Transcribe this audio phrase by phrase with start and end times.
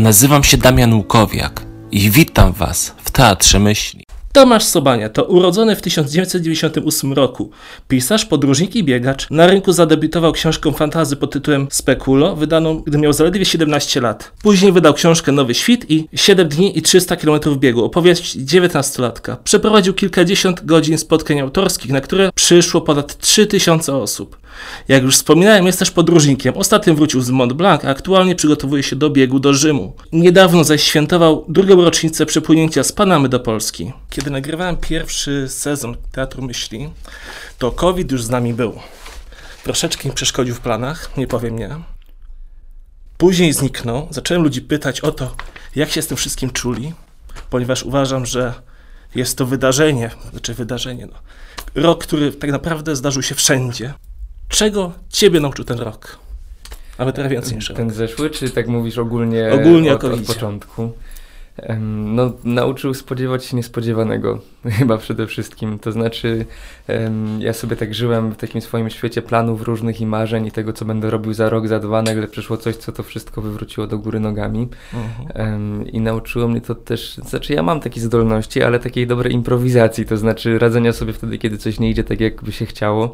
[0.00, 4.04] Nazywam się Damian Łukowiak i witam Was w Teatrze Myśli.
[4.32, 7.50] Tomasz Sobania to urodzony w 1998 roku
[7.88, 9.30] pisarz, podróżnik i biegacz.
[9.30, 14.32] Na rynku zadebiutował książką fantazy pod tytułem Spekulo, wydaną gdy miał zaledwie 17 lat.
[14.42, 19.36] Później wydał książkę Nowy Świt i 7 dni i 300 km biegu, opowieść 19-latka.
[19.44, 24.39] Przeprowadził kilkadziesiąt godzin spotkań autorskich, na które przyszło ponad 3000 osób.
[24.88, 26.56] Jak już wspominałem, jest też podróżnikiem.
[26.56, 29.92] Ostatnio wrócił z Mont Blanc, a aktualnie przygotowuje się do biegu do Rzymu.
[30.12, 33.92] Niedawno zaś świętował drugą rocznicę przepłynięcia z Panamy do Polski.
[34.10, 36.90] Kiedy nagrywałem pierwszy sezon Teatru Myśli,
[37.58, 38.72] to COVID już z nami był.
[39.64, 41.76] Troszeczkę mi przeszkodził w planach, nie powiem nie.
[43.18, 44.08] Później zniknął.
[44.10, 45.36] Zacząłem ludzi pytać o to,
[45.76, 46.92] jak się z tym wszystkim czuli,
[47.50, 48.54] ponieważ uważam, że
[49.14, 51.18] jest to wydarzenie, znaczy wydarzenie, no,
[51.82, 53.94] rok, który tak naprawdę zdarzył się wszędzie.
[54.50, 56.18] Czego ciebie nauczył ten rok?
[56.98, 60.92] Nawet trochę więcej niż Ten zeszły, czy tak mówisz ogólnie, Ogólnie od, od początku?
[62.04, 64.38] No, nauczył spodziewać się niespodziewanego,
[64.78, 65.78] chyba przede wszystkim.
[65.78, 66.46] To znaczy,
[67.38, 70.84] ja sobie tak żyłem w takim swoim świecie planów różnych i marzeń i tego, co
[70.84, 74.20] będę robił za rok, za dwa, nagle przyszło coś, co to wszystko wywróciło do góry
[74.20, 74.68] nogami.
[74.94, 75.86] Mhm.
[75.86, 80.16] I nauczyło mnie to też, znaczy ja mam takie zdolności, ale takiej dobrej improwizacji, to
[80.16, 83.12] znaczy radzenia sobie wtedy, kiedy coś nie idzie tak, jakby się chciało.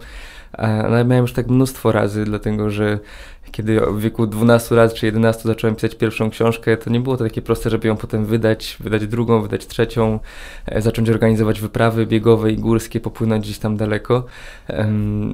[0.52, 2.98] Ale miałem już tak mnóstwo razy, dlatego że
[3.52, 7.24] kiedy w wieku 12 lat czy 11 zacząłem pisać pierwszą książkę, to nie było to
[7.24, 10.18] takie proste, żeby ją potem wydać, wydać drugą, wydać trzecią,
[10.66, 14.24] e, zacząć organizować wyprawy biegowe i górskie, popłynąć gdzieś tam daleko.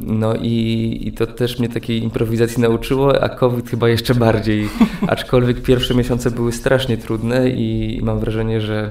[0.00, 4.69] No i, i to też mnie takiej improwizacji nauczyło, a COVID chyba jeszcze bardziej.
[5.06, 8.91] Aczkolwiek pierwsze miesiące były strasznie trudne i mam wrażenie, że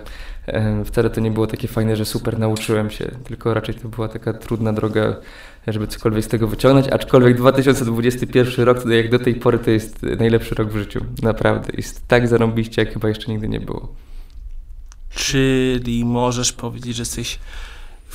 [0.85, 4.33] wcale to nie było takie fajne, że super nauczyłem się, tylko raczej to była taka
[4.33, 5.15] trudna droga,
[5.67, 6.87] żeby cokolwiek z tego wyciągnąć.
[6.87, 11.05] Aczkolwiek 2021 rok, jak do tej pory, to jest najlepszy rok w życiu.
[11.23, 11.73] Naprawdę.
[11.77, 13.87] Jest tak zarąbiście, jak chyba jeszcze nigdy nie było.
[15.15, 17.39] Czyli możesz powiedzieć, że jesteś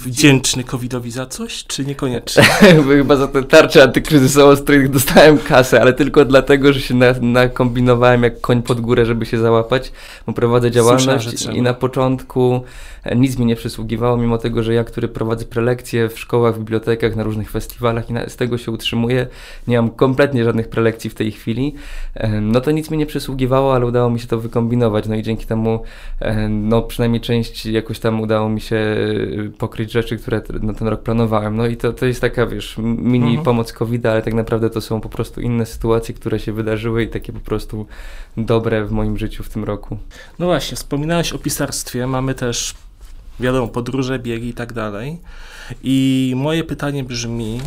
[0.01, 2.43] wdzięczny COVID-owi za coś, czy niekoniecznie?
[2.89, 7.07] Chyba za tę tarczę antykryzysową, z której dostałem kasę, ale tylko dlatego, że się na,
[7.21, 9.93] nakombinowałem jak koń pod górę, żeby się załapać,
[10.27, 12.63] bo prowadzę działalność i na początku
[13.05, 16.59] e, nic mi nie przysługiwało, mimo tego, że ja, który prowadzę prelekcje w szkołach, w
[16.59, 19.27] bibliotekach, na różnych festiwalach i na, z tego się utrzymuję,
[19.69, 21.75] nie mam kompletnie żadnych prelekcji w tej chwili,
[22.15, 25.23] e, no to nic mi nie przysługiwało, ale udało mi się to wykombinować, no i
[25.23, 25.83] dzięki temu,
[26.21, 28.97] e, no przynajmniej część jakoś tam udało mi się e,
[29.93, 33.45] rzeczy, które na ten rok planowałem, no i to, to jest taka, wiesz, mini Mhm.
[33.45, 37.09] pomoc covid ale tak naprawdę to są po prostu inne sytuacje, które się wydarzyły i
[37.09, 37.87] takie po prostu
[38.37, 39.99] dobre w moim życiu w tym roku.
[40.39, 42.75] No właśnie, wspominałeś o pisarstwie, mamy też,
[43.41, 45.19] wiadomo, podróże, biegi i tak dalej.
[45.83, 47.61] I moje pytanie brzmi,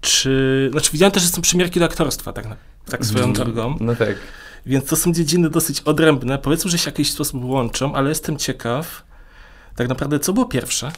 [0.00, 0.68] czy...
[0.72, 2.46] Znaczy widziałem też, że są przymiarki do aktorstwa, tak,
[2.90, 4.16] tak swoją Mm, drogą, No tak.
[4.66, 6.38] więc to są dziedziny dosyć odrębne.
[6.38, 9.02] Powiedzmy, że się w jakiś sposób łączą, ale jestem ciekaw,
[9.78, 10.90] tak naprawdę, co było pierwsze?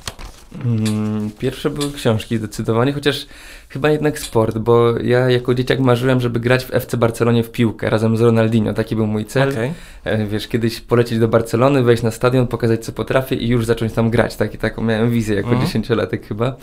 [0.64, 3.26] Mm, Pierwsze były książki zdecydowanie, chociaż
[3.68, 7.90] chyba jednak sport, bo ja jako dzieciak marzyłem, żeby grać w FC Barcelonie w piłkę
[7.90, 8.74] razem z Ronaldinho.
[8.74, 9.48] Taki był mój cel.
[9.48, 9.72] Okej.
[10.04, 13.92] E, Wiesz, kiedyś polecieć do Barcelony, wejść na stadion, pokazać co potrafię i już zacząć
[13.92, 14.36] tam grać.
[14.36, 15.66] Taki, taką miałem wizję jako Mhm.
[15.66, 16.56] dziesięciolatek chyba.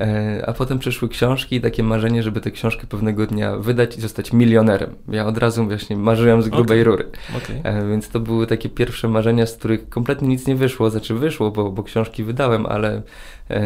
[0.00, 4.00] E, A potem przyszły książki i takie marzenie, żeby tę książkę pewnego dnia wydać i
[4.00, 4.94] zostać milionerem.
[5.08, 6.84] Ja od razu właśnie marzyłem z grubej Okej.
[6.84, 7.04] rury.
[7.36, 7.60] okej.
[7.64, 10.90] E, Więc to były takie pierwsze marzenia, z których kompletnie nic nie wyszło.
[10.90, 13.02] Znaczy wyszło, bo, bo książki wydałem, ale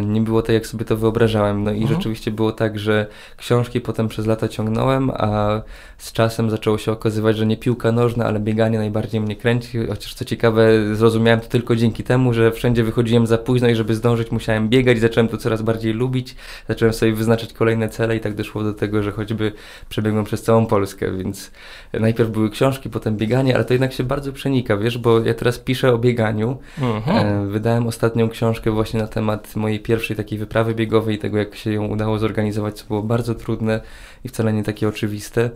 [0.05, 1.65] nie było tak, jak sobie to wyobrażałem.
[1.65, 1.97] No i Mhm.
[1.97, 3.07] rzeczywiście było tak, że
[3.37, 5.63] książki potem przez lata ciągnąłem, a
[5.99, 9.87] z czasem zaczęło się okazywać, że nie piłka nożna, ale bieganie najbardziej mnie kręci.
[9.89, 13.95] Chociaż co ciekawe, zrozumiałem to tylko dzięki temu, że wszędzie wychodziłem za późno i żeby
[13.95, 15.01] zdążyć musiałem biegać.
[15.01, 16.37] Zacząłem to coraz bardziej lubić.
[16.69, 19.53] Zacząłem sobie wyznaczać kolejne cele i tak doszło do tego, że choćby
[19.89, 21.51] przebiegłem przez całą Polskę, więc
[21.93, 25.59] najpierw były książki, potem bieganie, ale to jednak się bardzo przenika, wiesz, bo ja teraz
[25.59, 26.57] piszę o bieganiu.
[26.83, 27.27] Mhm.
[27.27, 31.55] E, Wydałem ostatnią książkę właśnie na temat mojej pierwszej takiej wyprawy biegowej i tego, jak
[31.55, 33.81] się ją udało zorganizować, co było bardzo trudne
[34.25, 35.51] i wcale nie takie oczywiste.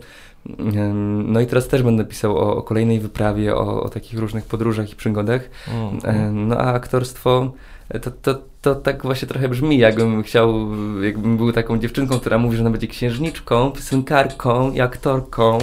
[1.23, 4.91] No i teraz też będę pisał o, o kolejnej wyprawie, o, o takich różnych podróżach
[4.91, 5.49] i przygodach.
[5.67, 6.15] Mhm.
[6.15, 7.51] E, No a aktorstwo
[7.89, 10.53] e, to, to, to tak właśnie trochę brzmi, jakbym chciał,
[11.03, 15.57] jakbym był taką dziewczynką, która mówi, że ona będzie księżniczką, piosenkarką i aktorką.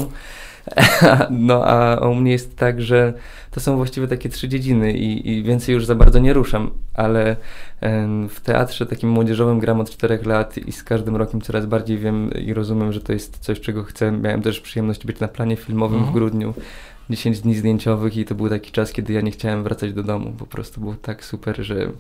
[1.30, 3.12] No a u mnie jest tak, że
[3.50, 7.36] to są właściwie takie trzy dziedziny i, i więcej już za bardzo nie ruszam, ale
[8.28, 12.30] w teatrze takim młodzieżowym gram od czterech lat i z każdym rokiem coraz bardziej wiem
[12.32, 14.12] i rozumiem, że to jest coś, czego chcę.
[14.12, 16.12] Miałem też przyjemność być na planie filmowym Mhm.
[16.12, 16.54] w grudniu,
[17.10, 20.34] 10 dni zdjęciowych i to był taki czas, kiedy ja nie chciałem wracać do domu.
[20.38, 21.90] Po prostu było tak super, że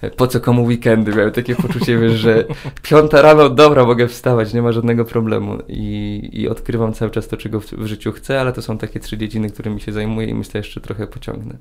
[0.00, 1.14] e, po co komu weekendy?
[1.14, 2.44] Miałem takie poczucie, wiesz, że
[2.82, 5.58] piąta rano, dobra, mogę wstawać, nie ma żadnego problemu.
[5.68, 9.00] I, i odkrywam cały czas to, czego w, w życiu chcę, ale to są takie
[9.00, 11.56] trzy dziedziny, którymi się zajmuję i myślę, jeszcze trochę pociągnę.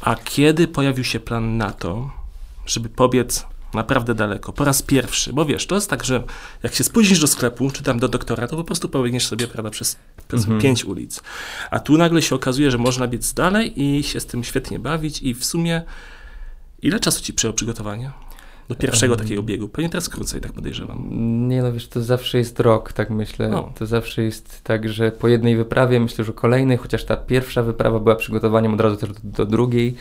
[0.00, 2.10] A kiedy pojawił się plan na to,
[2.66, 5.32] żeby pobiec naprawdę daleko, po raz pierwszy?
[5.32, 6.22] Bo wiesz, to jest tak, że
[6.62, 9.70] jak się spóźnisz do sklepu, czy tam do doktora, to po prostu pobiegniesz sobie, prawda,
[9.70, 9.96] przez,
[10.28, 10.60] przez Mhm.
[10.60, 11.22] pięć ulic.
[11.70, 15.22] A tu nagle się okazuje, że można biec dalej i się z tym świetnie bawić
[15.22, 15.82] i w sumie
[16.82, 18.10] ile czasu ci przejęło przygotowanie?
[18.72, 19.68] Do pierwszego takiego biegu.
[19.68, 21.08] Pewnie teraz krócej, tak podejrzewam.
[21.48, 23.48] Nie no, wiesz, to zawsze jest rok, tak myślę.
[23.48, 23.72] No.
[23.78, 28.00] To zawsze jest tak, że po jednej wyprawie myślę, że kolejnej, chociaż ta pierwsza wyprawa
[28.00, 29.94] była przygotowaniem od razu też do, do drugiej.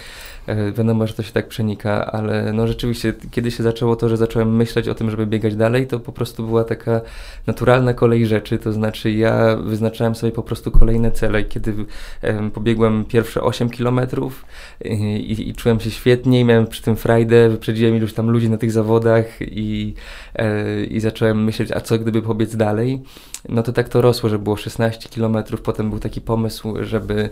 [0.47, 4.18] E, wiadomo, że to się tak przenika, ale no rzeczywiście, kiedy się zaczęło to, że
[4.18, 7.01] zacząłem myśleć o tym, żeby biegać dalej, to po prostu była taka
[7.47, 11.44] naturalna kolej rzeczy, to znaczy ja wyznaczałem sobie po prostu kolejne cele.
[11.44, 11.74] Kiedy
[12.21, 14.45] em, pobiegłem pierwsze 8 kilometrów
[14.85, 18.57] i, i czułem się świetnie i miałem przy tym frajdę, wyprzedziłem iluś tam ludzi na
[18.62, 19.94] tych zawodach i,
[20.36, 23.02] e, i zacząłem myśleć, a co gdyby pobiec dalej?
[23.50, 27.30] No to tak to rosło, że było 16 kilometrów, potem był taki pomysł, żeby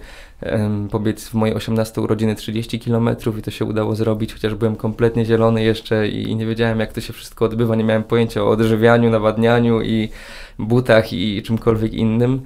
[0.92, 5.26] pobiec w moje 18 urodziny 30 kilometrów i to się udało zrobić, chociaż byłem kompletnie
[5.26, 9.10] zielony jeszcze i, nie wiedziałem jak to się wszystko odbywa, nie miałem pojęcia o odżywianiu,
[9.10, 10.10] nawadnianiu i
[10.60, 12.42] butach i czymkolwiek innym.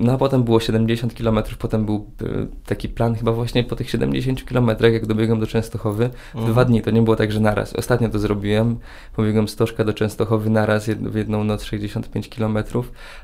[0.00, 2.26] No a potem było 70 km, potem był e,
[2.66, 6.52] taki plan chyba właśnie po tych 70 km, jak dobiegłem do Częstochowy, Mhm.
[6.52, 7.74] dwa dni, to nie było tak, że naraz.
[7.74, 8.76] Ostatnio to zrobiłem,
[9.16, 12.58] pobiegłem z Toszka do Częstochowy naraz jed, w jedną noc 65 km,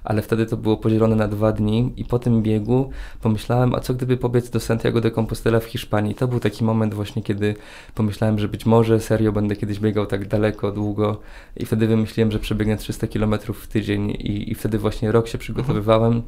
[0.04, 2.90] ale wtedy to było podzielone na dwa dni i po tym biegu
[3.22, 6.14] pomyślałem, a co gdyby pobiec do Santiago de Compostela w Hiszpanii.
[6.14, 7.54] To był taki moment właśnie, kiedy
[7.94, 11.20] pomyślałem, że być może serio będę kiedyś biegał tak daleko, długo
[11.56, 15.38] i wtedy wymyśliłem, że przebiegnę 300 km w tydzień i, i wtedy właśnie rok się
[15.38, 16.16] przygotowywałem.
[16.16, 16.22] E,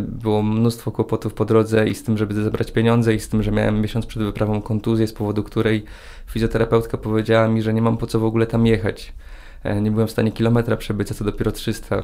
[0.00, 3.50] Było mnóstwo kłopotów po drodze i z tym, żeby zebrać pieniądze i z tym, że
[3.50, 5.84] miałem miesiąc przed wyprawą kontuzję, z powodu której
[6.26, 9.12] fizjoterapeutka powiedziała mi, że nie mam po co w ogóle tam jechać.
[9.64, 12.02] E, Nie byłem w stanie kilometra przebyć, a co dopiero 300.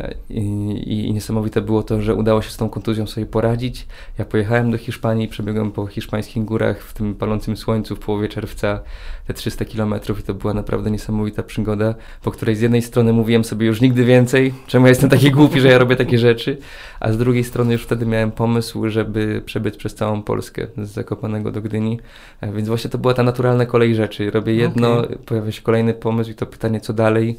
[0.00, 3.86] E, I, i, niesamowite było to, że udało się z tą kontuzją sobie poradzić.
[4.18, 8.80] Ja pojechałem do Hiszpanii, przebiegłem po hiszpańskich górach w tym palącym słońcu w połowie czerwca
[9.26, 13.44] te 300 kilometrów i to była naprawdę niesamowita przygoda, po której z jednej strony mówiłem
[13.44, 16.58] sobie już nigdy więcej, czemu ja jestem taki głupi, że ja robię takie rzeczy,
[17.00, 21.52] a z drugiej strony już wtedy miałem pomysł, żeby przebyć przez całą Polskę z Zakopanego
[21.52, 21.98] do Gdyni,
[22.40, 24.30] E, więc właśnie to była ta naturalna kolej rzeczy.
[24.30, 25.18] Robię jedno, Okej.
[25.26, 27.38] pojawia się kolejny pomysł i to pytanie, co dalej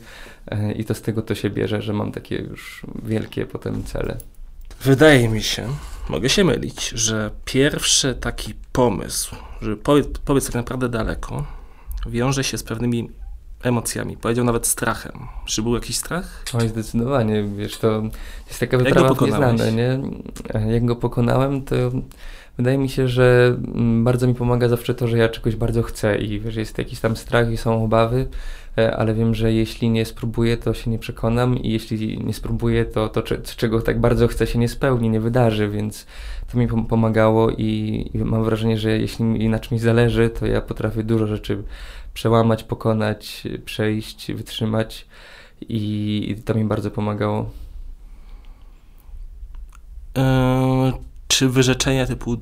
[0.75, 4.17] i to z tego to się bierze, że mam takie już wielkie potem cele.
[4.81, 5.67] Wydaje mi się,
[6.09, 11.45] mogę się mylić, że pierwszy taki pomysł, żeby powiedz, powiedz tak naprawdę daleko,
[12.07, 13.09] wiąże się z pewnymi
[13.63, 15.11] emocjami, powiedział nawet strachem.
[15.45, 16.43] Czy był jakiś strach?
[16.53, 18.03] Oj, zdecydowanie, wiesz, to
[18.47, 19.99] jest taka wyprawa w nieznane, nie?
[20.53, 21.75] E, Jak go pokonałem, to
[22.57, 26.17] wydaje mi się, że mm, bardzo mi pomaga zawsze to, że ja czegoś bardzo chcę
[26.17, 28.27] i wiesz, jest jakiś tam strach i są obawy, e,
[28.97, 33.09] ale wiem, że jeśli nie spróbuję, to się nie przekonam i jeśli nie spróbuję, to
[33.09, 36.05] to, cze- czego tak bardzo chcę, się nie spełni, nie wydarzy, więc
[36.51, 40.61] to mi pom- pomagało i, mam wrażenie, że jeśli mi na czymś zależy, to ja
[40.61, 41.63] potrafię dużo rzeczy
[42.13, 45.07] przełamać, pokonać, przejść, wytrzymać
[45.69, 47.49] i, i to mi bardzo pomagało.
[50.15, 50.93] Eee,
[51.27, 52.37] czy wyrzeczenia typu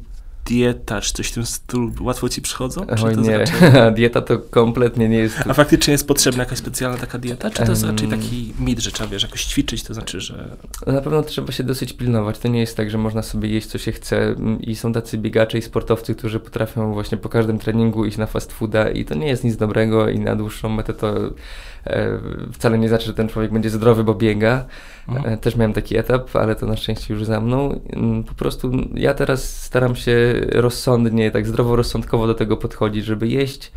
[0.49, 2.85] dieta, czy coś w tym stylu łatwo ci przychodzą?
[2.97, 5.37] Czy Oj nie, raczej- dieta to kompletnie nie jest...
[5.47, 7.49] A faktycznie jest potrzebna jakaś specjalna taka dieta?
[7.49, 10.57] Czy to jest raczej taki mit, że trzeba wiesz, jakoś ćwiczyć, to znaczy, że
[10.87, 12.39] Na pewno trzeba się dosyć pilnować.
[12.39, 15.17] To nie jest tak, że można sobie jeść co się chce Mm, i są tacy
[15.17, 19.15] biegacze i sportowcy, którzy potrafią właśnie po każdym treningu iść na fast fooda i to
[19.15, 21.15] nie jest nic dobrego i na dłuższą metę to
[21.85, 22.19] e,
[22.53, 24.65] wcale nie znaczy, że ten człowiek będzie zdrowy, bo biega.
[25.09, 25.33] Mhm.
[25.33, 27.79] E, Też miałem taki etap, ale to na szczęście już za mną.
[27.93, 33.71] Mm, Po prostu ja teraz staram się rozsądnie, tak zdroworozsądkowo do tego podchodzić, żeby jeść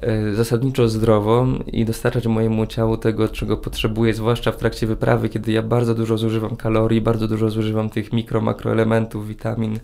[0.00, 5.52] e, zasadniczo zdrowo i dostarczać mojemu ciału tego, czego potrzebuje, zwłaszcza w trakcie wyprawy, kiedy
[5.52, 9.74] ja bardzo dużo zużywam kalorii, bardzo dużo zużywam tych mikro, makroelementów, witamin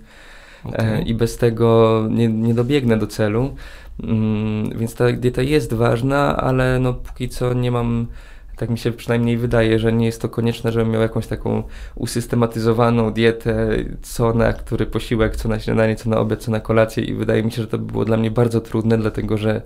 [0.65, 1.11] e, Okej.
[1.11, 3.55] i bez tego nie, nie dobiegnę do celu.
[4.03, 8.07] Mm, Więc ta dieta jest ważna, ale no póki co nie mam,
[8.61, 11.63] tak mi się przynajmniej wydaje, że nie jest to konieczne, żebym miał jakąś taką
[11.95, 13.69] usystematyzowaną dietę,
[14.03, 17.43] co na który posiłek, co na śniadanie, co na obiad, co na kolację i wydaje
[17.43, 19.63] mi się, że to by było dla mnie bardzo trudne, dlatego że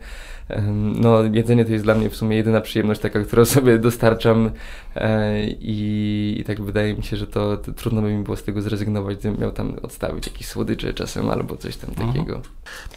[1.00, 4.50] no, jedzenie to jest dla mnie w sumie jedyna przyjemność taka, którą sobie dostarczam
[4.96, 8.42] e, i, i tak wydaje mi się, że to, to trudno by mi było z
[8.42, 12.12] tego zrezygnować, gdybym miał tam odstawić jakieś słodycze czasem albo coś tam Mhm.
[12.12, 12.42] takiego.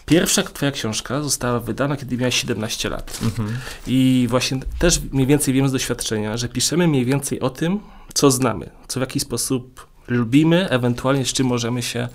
[0.06, 3.20] pierwsza twoja książka została wydana, kiedy miałeś 17 lat.
[3.24, 3.58] Mhm.
[3.88, 7.80] I właśnie też mniej więcej wiem z doświadczenia, że piszemy mniej więcej o tym,
[8.14, 12.08] co znamy, co w jakiś sposób lubimy, ewentualnie z czym możemy się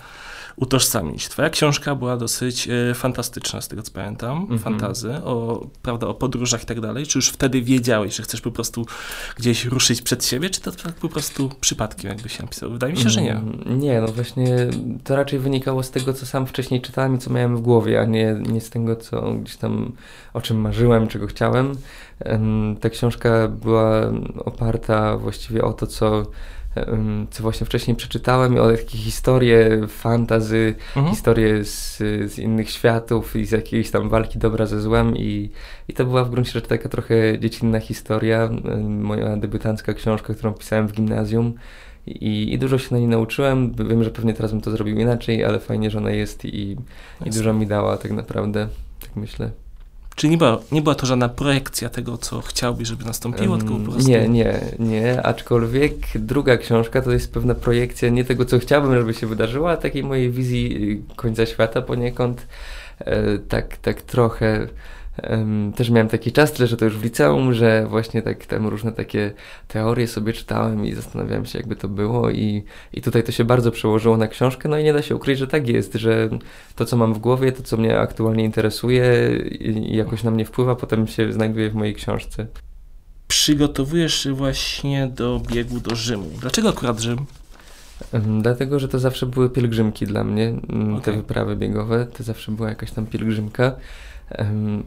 [0.57, 1.29] utożsamić.
[1.29, 4.59] Twoja książka była dosyć y, fantastyczna, z tego co pamiętam, Mhm.
[4.59, 7.07] fantazy, o, prawda, o podróżach i tak dalej.
[7.07, 8.87] Czy już wtedy wiedziałeś, że chcesz po prostu
[9.37, 12.71] gdzieś ruszyć przed siebie, czy to tak po prostu przypadkiem jakby się napisał?
[12.71, 13.33] Wydaje mi się, że nie.
[13.33, 14.57] Mm, Nie, no właśnie
[15.05, 18.05] to raczej wynikało z tego, co sam wcześniej czytałem i co miałem w głowie, a
[18.05, 19.93] nie, nie z tego, co gdzieś tam,
[20.35, 21.73] o czym marzyłem, czego chciałem.
[22.21, 24.01] Em, Ta książka była
[24.45, 26.23] oparta właściwie o to, co,
[27.31, 31.15] co właśnie wcześniej przeczytałem, o takie historie, fantazy, Mhm.
[31.15, 31.97] historie z,
[32.33, 35.51] z innych światów i z jakiejś tam walki dobra ze złem i,
[35.89, 38.51] i to była w gruncie rzeczy taka trochę dziecinna historia,
[38.89, 41.55] moja debiutancka książka, którą pisałem w gimnazjum
[42.07, 45.45] i, i dużo się na niej nauczyłem, wiem, że pewnie teraz bym to zrobił inaczej,
[45.45, 46.77] ale fajnie, że ona jest i,
[47.27, 48.69] i dużo mi dała tak naprawdę,
[49.01, 49.51] tak myślę.
[50.15, 53.81] Czy nie była, nie była to żadna projekcja tego, co chciałbyś, żeby nastąpiło, tylko po
[53.81, 54.11] prostu...
[54.11, 59.15] Nie, nie, nie, aczkolwiek druga książka to jest pewna projekcja nie tego, co chciałbym, żeby
[59.15, 62.47] się wydarzyło, a takiej mojej wizji końca świata poniekąd.
[62.99, 64.69] E, tak, tak trochę.
[65.77, 68.93] Też miałem taki czas, tyle że to już w liceum, że właśnie tak tam różne
[68.93, 69.33] takie
[69.69, 73.71] teorie sobie czytałem i zastanawiałem się, jakby to było i, i tutaj to się bardzo
[73.71, 76.29] przełożyło na książkę, no i nie da się ukryć, że tak jest, że
[76.77, 80.45] to, co mam w głowie, to, co mnie aktualnie interesuje i, i jakoś na mnie
[80.45, 82.47] wpływa, potem się znajduje w mojej książce.
[83.29, 86.31] Przygotowujesz się właśnie do biegu do Rzymu.
[86.41, 87.19] Dlaczego akurat Rzym?
[88.41, 90.61] Dlatego, że to zawsze były pielgrzymki dla mnie, m,
[90.95, 91.17] te Okej.
[91.17, 93.77] wyprawy biegowe, to zawsze była jakaś tam pielgrzymka.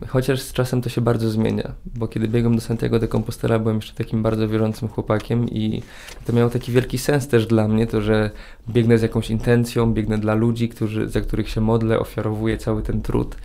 [0.07, 3.75] Chociaż z czasem to się bardzo zmienia, bo kiedy biegłem do Santiago de Compostela byłem
[3.75, 5.83] jeszcze takim bardzo wierzącym chłopakiem i
[6.25, 8.31] to miało taki wielki sens też dla mnie, to że
[8.69, 13.01] biegnę z jakąś intencją, biegnę dla ludzi, którzy, za których się modlę, ofiarowuję cały ten
[13.01, 13.35] trud.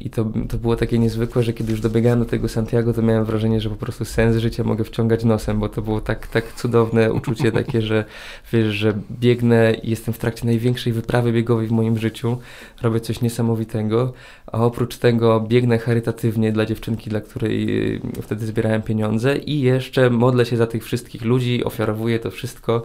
[0.00, 3.24] I to, to było takie niezwykłe, że kiedy już dobiegałem do tego Santiago, to miałem
[3.24, 7.12] wrażenie, że po prostu sens życia mogę wciągać nosem, bo to było tak, tak cudowne
[7.12, 8.04] uczucie takie, że
[8.52, 12.38] wiesz, że biegnę i jestem w trakcie największej wyprawy biegowej w moim życiu,
[12.82, 14.12] robię coś niesamowitego,
[14.46, 20.10] a oprócz tego biegnę charytatywnie dla dziewczynki, dla której y, wtedy zbierałem pieniądze i jeszcze
[20.10, 22.82] modlę się za tych wszystkich ludzi, ofiarowuję to wszystko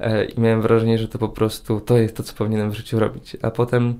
[0.00, 2.98] e, i miałem wrażenie, że to po prostu to jest to, co powinienem w życiu
[2.98, 3.36] robić.
[3.42, 3.94] A potem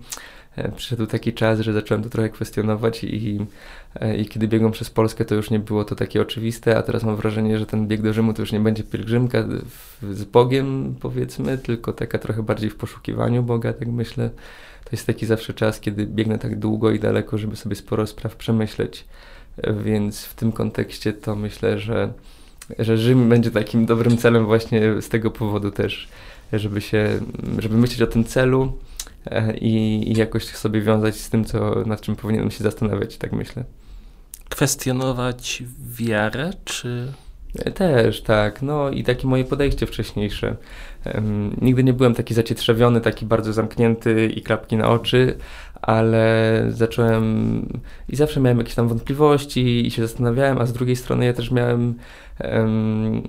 [0.77, 3.47] przyszedł taki czas, że zacząłem to trochę kwestionować i,
[4.01, 7.05] e, i kiedy biegłem przez Polskę, to już nie było to takie oczywiste, a teraz
[7.05, 9.45] mam wrażenie, że ten bieg do Rzymu to już nie będzie pielgrzymka
[10.03, 14.31] w, z Bogiem, powiedzmy, tylko taka trochę bardziej w poszukiwaniu Boga, tak myślę.
[14.85, 18.37] To jest taki zawsze czas, kiedy biegnę tak długo i daleko, żeby sobie sporo spraw
[18.37, 19.05] przemyśleć.
[19.57, 22.13] E, Więc w tym kontekście to myślę, że,
[22.79, 26.09] że Rzym będzie takim dobrym celem właśnie z tego powodu też,
[26.53, 27.21] żeby się,
[27.59, 28.96] żeby myśleć o tym celu e,
[29.61, 33.65] i, i jakoś sobie wiązać z tym, co, nad czym powinienem się zastanawiać, tak myślę.
[34.49, 35.63] Kwestionować
[35.99, 37.13] wiarę, czy...
[37.75, 38.63] Też, tak.
[38.63, 40.57] No i takie moje podejście wcześniejsze.
[41.05, 45.35] Em, nigdy nie byłem taki zacietrzewiony, taki bardzo zamknięty i klapki na oczy,
[45.83, 47.63] ale zacząłem
[48.09, 51.51] i zawsze miałem jakieś tam wątpliwości i się zastanawiałem, a z drugiej strony ja też
[51.51, 51.95] miałem,
[52.39, 53.23] em,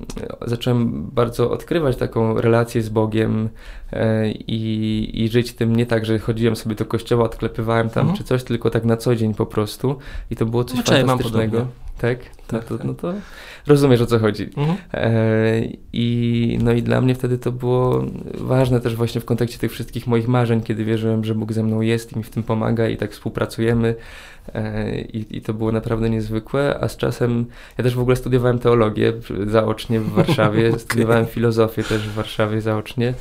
[0.46, 3.50] zacząłem bardzo odkrywać taką relację z Bogiem
[3.94, 8.18] e, i, i żyć tym nie tak, że chodziłem sobie do kościoła, odklepywałem tam Mhm.
[8.18, 9.98] czy coś, tylko tak na co dzień po prostu
[10.32, 11.52] i to było coś No, cześć, mam fantastycznego.
[11.52, 11.74] podobnie.
[11.98, 12.20] Tak?
[12.20, 12.88] No Tak, to, tak.
[12.88, 13.14] no to
[13.68, 14.50] rozumiesz o co chodzi.
[14.58, 14.78] Mhm.
[14.94, 15.62] E,
[15.94, 20.08] I, no i dla mnie wtedy to było ważne też właśnie w kontekście tych wszystkich
[20.08, 22.98] moich marzeń, kiedy wierzyłem, że Bóg ze mną jest i mi w tym pomaga i
[22.98, 23.96] tak współpracujemy.
[24.54, 27.46] E, I, I to było naprawdę niezwykłe, a z czasem
[27.78, 29.14] ja też w ogóle studiowałem teologię
[29.48, 30.80] zaocznie w Warszawie, Okej.
[30.80, 33.14] studiowałem filozofię też w Warszawie zaocznie.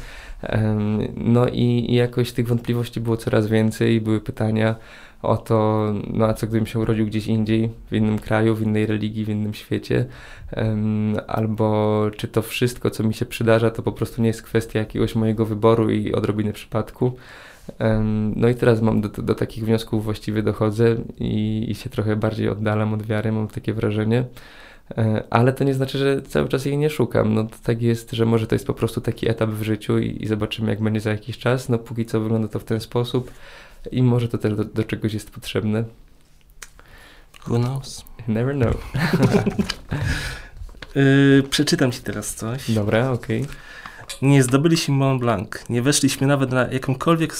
[0.42, 4.74] Em, No i, i jakoś tych wątpliwości było coraz więcej były pytania
[5.22, 8.86] o to, no a co gdybym się urodził gdzieś indziej, w innym kraju, w innej
[8.86, 10.06] religii, w innym świecie,
[10.52, 14.78] Em, albo czy to wszystko, co mi się przydarza, to po prostu nie jest kwestia
[14.78, 17.16] jakiegoś mojego wyboru i odrobiny przypadku.
[17.78, 22.16] Em, No i teraz mam do, do takich wniosków właściwie dochodzę i, i się trochę
[22.16, 24.24] bardziej oddalam od wiary, mam takie wrażenie.
[24.98, 27.34] E, Ale to nie znaczy, że cały czas jej nie szukam.
[27.34, 30.22] No to tak jest, że może to jest po prostu taki etap w życiu i,
[30.22, 31.68] i zobaczymy, jak będzie za jakiś czas.
[31.68, 33.30] No póki co wygląda to w ten sposób
[33.92, 35.84] i może to też do, do czegoś jest potrzebne.
[37.48, 38.04] Who knows?
[38.28, 38.92] Never know.
[40.94, 42.70] Yy, przeczytam ci teraz coś.
[42.70, 43.46] Dobra, okej.
[44.22, 45.48] Nie zdobyliśmy Mont Blanc.
[45.68, 47.36] Nie weszliśmy nawet na jakąkolwiek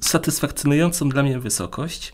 [0.00, 2.12] satysfakcjonującą dla mnie wysokość.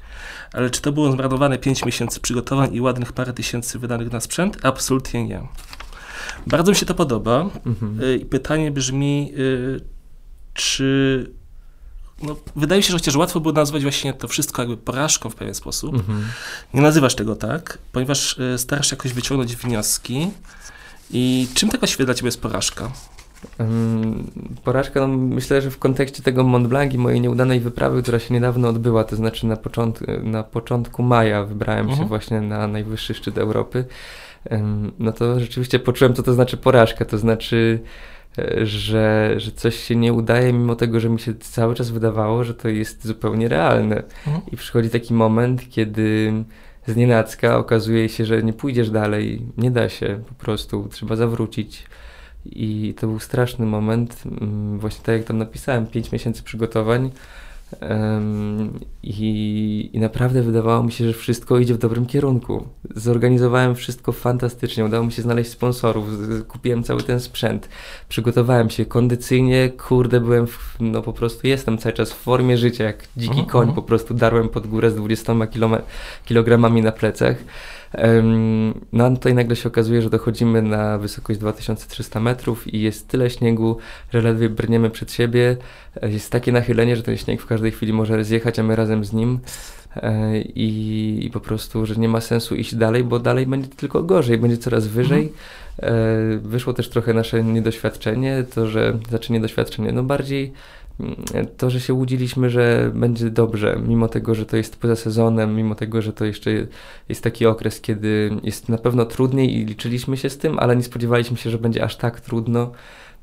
[0.52, 4.58] Ale czy to było zmarnowane 5 miesięcy przygotowań i ładnych parę tysięcy wydanych na sprzęt?
[4.62, 5.42] Absolutnie nie.
[6.46, 7.50] Bardzo mi się to podoba.
[7.66, 8.00] Mhm.
[8.02, 9.80] Y, pytanie brzmi, y,
[10.54, 11.30] czy.
[12.22, 15.54] No, wydaje się, że chociaż łatwo było nazwać właśnie to wszystko jakby porażką w pewien
[15.54, 15.94] sposób.
[15.94, 16.24] Mhm.
[16.74, 20.30] Nie nazywasz tego tak, ponieważ y, starasz się jakoś wyciągnąć wnioski.
[21.10, 22.90] I czym tak właściwie dla ciebie jest porażka?
[24.64, 28.34] Porażka, no myślę, że w kontekście tego Mont Blanc i mojej nieudanej wyprawy, która się
[28.34, 31.98] niedawno odbyła, to znaczy na, początku, na początku maja wybrałem mhm.
[31.98, 33.84] się właśnie na najwyższy szczyt Europy,
[34.98, 37.80] no to rzeczywiście poczułem, co to znaczy porażka, to znaczy
[38.62, 42.54] że, że coś się nie udaje, mimo tego, że mi się cały czas wydawało, że
[42.54, 44.02] to jest zupełnie realne.
[44.26, 44.42] Mhm.
[44.52, 46.32] I przychodzi taki moment, kiedy
[46.86, 51.86] z nienacka okazuje się, że nie pójdziesz dalej, nie da się po prostu, trzeba zawrócić.
[52.46, 57.10] I to był straszny moment, mm, właśnie tak jak tam napisałem, pięć miesięcy przygotowań
[59.02, 62.66] i, i naprawdę wydawało mi się, że wszystko idzie w dobrym kierunku.
[62.94, 66.04] Zorganizowałem wszystko fantastycznie, udało mi się znaleźć sponsorów,
[66.48, 67.68] kupiłem cały ten sprzęt,
[68.08, 72.84] przygotowałem się kondycyjnie, kurde, byłem, w, no po prostu jestem cały czas w formie życia,
[72.84, 73.50] jak dziki uh mhm, -huh.
[73.50, 73.74] koń, mhm.
[73.74, 75.32] po prostu darłem pod górę z 20
[76.24, 77.36] kilogramami na plecach.
[78.92, 83.30] No a tutaj nagle się okazuje, że dochodzimy na wysokość 2300 metrów i jest tyle
[83.30, 83.76] śniegu,
[84.12, 85.56] że ledwie brniemy przed siebie.
[86.02, 89.04] E, jest takie nachylenie, że ten śnieg w każdej chwili może zjechać, a my razem
[89.04, 89.38] z nim.
[89.96, 94.02] E, I, I, po prostu, że nie ma sensu iść dalej, bo dalej będzie tylko
[94.02, 95.22] gorzej, będzie coraz wyżej.
[95.22, 95.94] Mhm.
[96.34, 100.52] E, wyszło też trochę nasze niedoświadczenie, to, że znaczy niedoświadczenie, no bardziej
[101.56, 105.74] to, że się łudziliśmy, że będzie dobrze, mimo tego, że to jest poza sezonem, mimo
[105.74, 106.50] tego, że to jeszcze
[107.08, 110.82] jest taki okres, kiedy jest na pewno trudniej i liczyliśmy się z tym, ale nie
[110.82, 112.70] spodziewaliśmy się, że będzie aż tak trudno.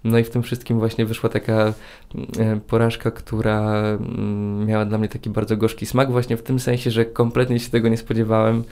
[0.03, 1.73] No i w tym wszystkim właśnie wyszła taka
[2.39, 6.91] e, porażka, która mm, miała dla mnie taki bardzo gorzki smak, właśnie w tym sensie,
[6.91, 8.63] że kompletnie się tego nie spodziewałem.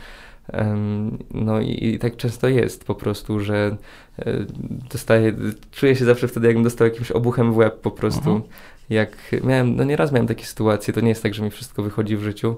[1.34, 3.77] No i, i, tak często jest po prostu, że
[4.20, 4.46] e,
[4.91, 5.34] dostaję,
[5.72, 8.41] czuję się zawsze wtedy, jakbym dostał jakimś obuchem w łeb po prostu.
[8.89, 12.17] Jak miałem, no nieraz miałem takie sytuacje, to nie jest tak, że mi wszystko wychodzi
[12.17, 12.55] w życiu.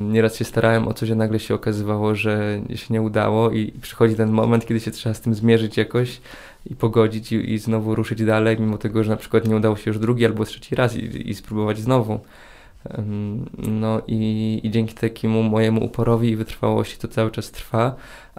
[0.00, 4.14] Nieraz się starałem o coś, a nagle się okazywało, że się nie udało i przychodzi
[4.14, 6.20] ten moment, kiedy się trzeba z tym zmierzyć jakoś
[6.66, 9.90] i pogodzić i, i znowu ruszyć dalej, mimo tego, że na przykład nie udało się
[9.90, 12.20] już drugi albo trzeci raz i, i spróbować znowu.
[13.58, 17.94] No i, i dzięki takiemu mojemu uporowi i wytrwałości to cały czas trwa.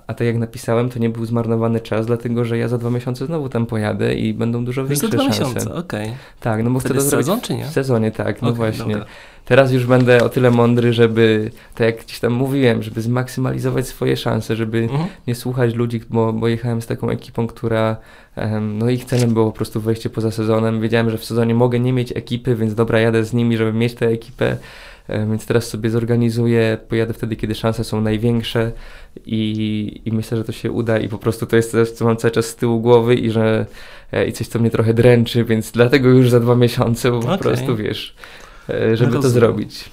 [0.07, 3.25] A tak jak napisałem, to nie był zmarnowany czas, dlatego że ja za dwa miesiące
[3.25, 5.17] znowu tam pojadę i będą dużo większe szanse.
[5.17, 6.05] Za dwa miesiące, okej.
[6.05, 6.17] Okay.
[6.39, 7.65] Tak, no bo Wtedy chcę to sezon, czy nie?
[7.65, 8.93] W sezonie, tak, no okay, właśnie.
[8.93, 9.05] Dobra.
[9.47, 14.17] Teraz już będę o tyle mądry, żeby, tak jak gdzieś tam mówiłem, żeby zmaksymalizować swoje
[14.17, 15.05] szanse, żeby mhm.
[15.27, 17.97] nie słuchać ludzi, bo, bo jechałem z taką ekipą, która,
[18.35, 20.81] um, no ich celem było po prostu wejście poza sezonem.
[20.81, 23.93] Wiedziałem, że w sezonie mogę nie mieć ekipy, więc dobra, jadę z nimi, żeby mieć
[23.93, 24.57] tę ekipę.
[25.09, 28.71] Więc teraz sobie zorganizuję, pojadę wtedy, kiedy szanse są największe
[29.25, 32.17] i, i myślę, że to się uda i po prostu to jest coś, co mam
[32.17, 33.65] cały czas z tyłu głowy i że
[34.11, 37.37] e, i coś, co mnie trochę dręczy, więc dlatego już za dwa miesiące, bo okay.
[37.37, 38.15] po prostu wiesz,
[38.69, 39.89] e, żeby to zrobić.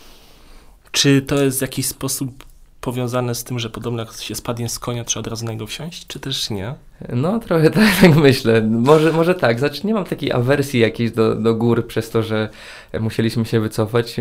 [0.92, 2.44] Czy to jest w jakiś sposób
[2.80, 5.66] powiązane z tym, że podobno jak się spadnie z konia, trzeba od razu na niego
[5.66, 6.74] wsiąść, czy też nie?
[7.12, 8.62] No trochę tak, tak myślę.
[8.62, 12.48] Może, może tak, znaczy nie mam takiej awersji jakiejś do, do gór przez to, że
[13.00, 14.16] musieliśmy się wycofać.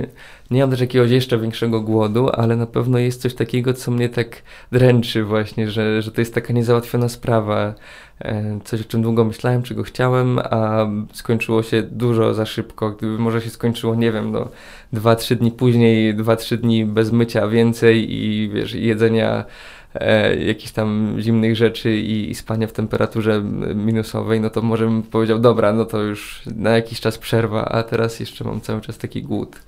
[0.51, 4.09] Nie mam też jakiegoś jeszcze większego głodu, ale na pewno jest coś takiego, co mnie
[4.09, 4.41] tak
[4.71, 7.73] dręczy właśnie, że, że to jest taka niezałatwiona sprawa.
[8.21, 12.91] E, coś, o czym długo myślałem, czego chciałem, a skończyło się dużo za szybko.
[12.91, 14.49] Gdyby może się skończyło, nie wiem, no,
[14.93, 19.45] dwa, trzy dni później, dwa, trzy dni bez mycia więcej i wiesz, jedzenia
[19.93, 23.41] e, jakichś tam zimnych rzeczy i, i spania w temperaturze
[23.75, 27.83] minusowej, no to może bym powiedział, dobra, no to już na jakiś czas przerwa, a
[27.83, 29.59] teraz jeszcze mam cały czas taki głód.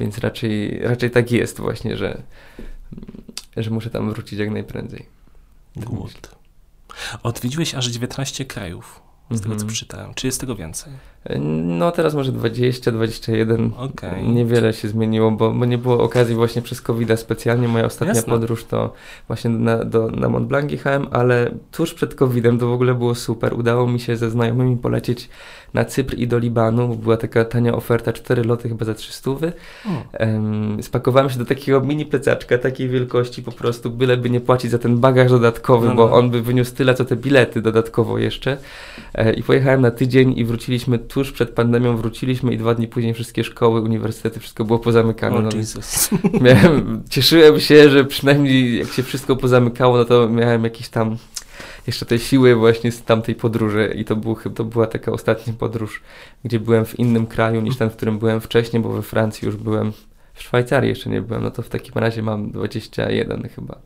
[0.00, 2.22] Więc raczej, raczej tak jest właśnie, że,
[3.56, 5.06] że muszę tam wrócić jak najprędzej.
[5.76, 6.30] Głód.
[7.22, 9.00] Odwiedziłeś aż 19 krajów,
[9.36, 9.68] z tego co mhm.
[9.68, 10.14] przeczytałem.
[10.14, 10.92] Czy jest tego więcej?
[11.40, 13.72] No teraz może 20, 21.
[13.78, 14.22] Okay.
[14.22, 17.68] Niewiele się zmieniło, bo, bo nie było okazji właśnie przez covid specjalnie.
[17.68, 18.32] Moja ostatnia Jasne.
[18.32, 18.92] podróż to
[19.26, 23.14] właśnie na, do, na Mont Blanc jechałem, ale tuż przed COVID-em to w ogóle było
[23.14, 23.54] super.
[23.54, 25.28] Udało mi się ze znajomymi polecieć
[25.74, 26.96] na Cypr i do Libanu.
[26.96, 29.30] Była taka tania oferta, cztery loty chyba za 300.
[30.20, 34.78] Um, spakowałem się do takiego mini plecaczka, takiej wielkości po prostu, byleby nie płacić za
[34.78, 35.96] ten bagaż dodatkowy, no, no.
[35.96, 38.56] bo on by wyniósł tyle, co te bilety dodatkowo jeszcze.
[39.14, 43.14] E, I pojechałem na tydzień i wróciliśmy tuż przed pandemią, wróciliśmy i dwa dni później
[43.14, 45.36] wszystkie szkoły, uniwersytety, wszystko było pozamykane.
[45.36, 46.10] Oh, no, Jesus.
[46.40, 51.16] Miałem, cieszyłem się, że przynajmniej jak się wszystko pozamykało, no to miałem jakieś tam
[51.86, 56.02] jeszcze te siły właśnie z tamtej podróży i to, był, to była taka ostatnia podróż,
[56.44, 59.56] gdzie byłem w innym kraju niż ten, w którym byłem wcześniej, bo we Francji już
[59.56, 59.92] byłem,
[60.34, 63.78] w Szwajcarii jeszcze nie byłem, no to w takim razie mam 21 chyba.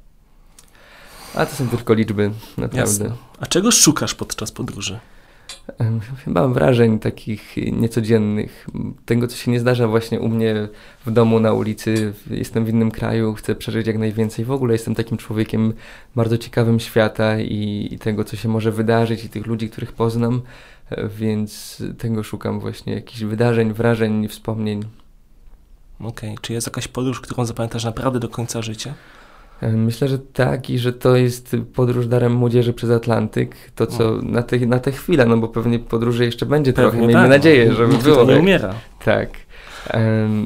[1.34, 3.04] A to są tylko liczby, naprawdę.
[3.04, 3.10] Jasne.
[3.40, 5.00] A czego szukasz podczas podróży?
[6.24, 8.66] Chyba wrażeń takich niecodziennych,
[9.06, 10.68] tego co się nie zdarza właśnie u mnie
[11.06, 14.44] w domu, na ulicy, jestem w innym kraju, chcę przeżyć jak najwięcej.
[14.44, 15.72] W ogóle jestem takim człowiekiem
[16.16, 20.42] bardzo ciekawym świata i, i tego co się może wydarzyć i tych ludzi, których poznam.
[21.18, 24.84] więc tego szukam właśnie, jakichś wydarzeń, wrażeń, wspomnień.
[26.00, 26.42] Okej, okay.
[26.42, 28.94] czy jest jakaś podróż, którą zapamiętasz naprawdę do końca życia?
[29.60, 34.10] E, myślę, że tak i że to jest podróż darem młodzieży przez Atlantyk, to co
[34.10, 34.22] no.
[34.22, 37.30] na, te, na tę chwilę, no bo pewnie podróży jeszcze będzie pewnie trochę, miejmy tak,
[37.30, 38.24] nadzieję, żeby Nikt było.
[38.24, 38.74] nie umiera.
[39.04, 39.45] Tak.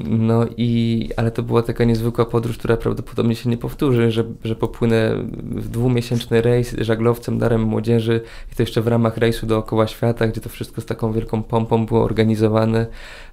[0.05, 4.57] No i, ale to była taka niezwykła podróż, która prawdopodobnie się nie powtórzy, że, że
[4.57, 8.20] popłynę w dwumiesięczny rejs żaglowcem darem młodzieży
[8.53, 11.87] i to jeszcze w ramach rejsu dookoła świata, gdzie to wszystko z taką wielką pompą
[11.87, 12.87] było organizowane,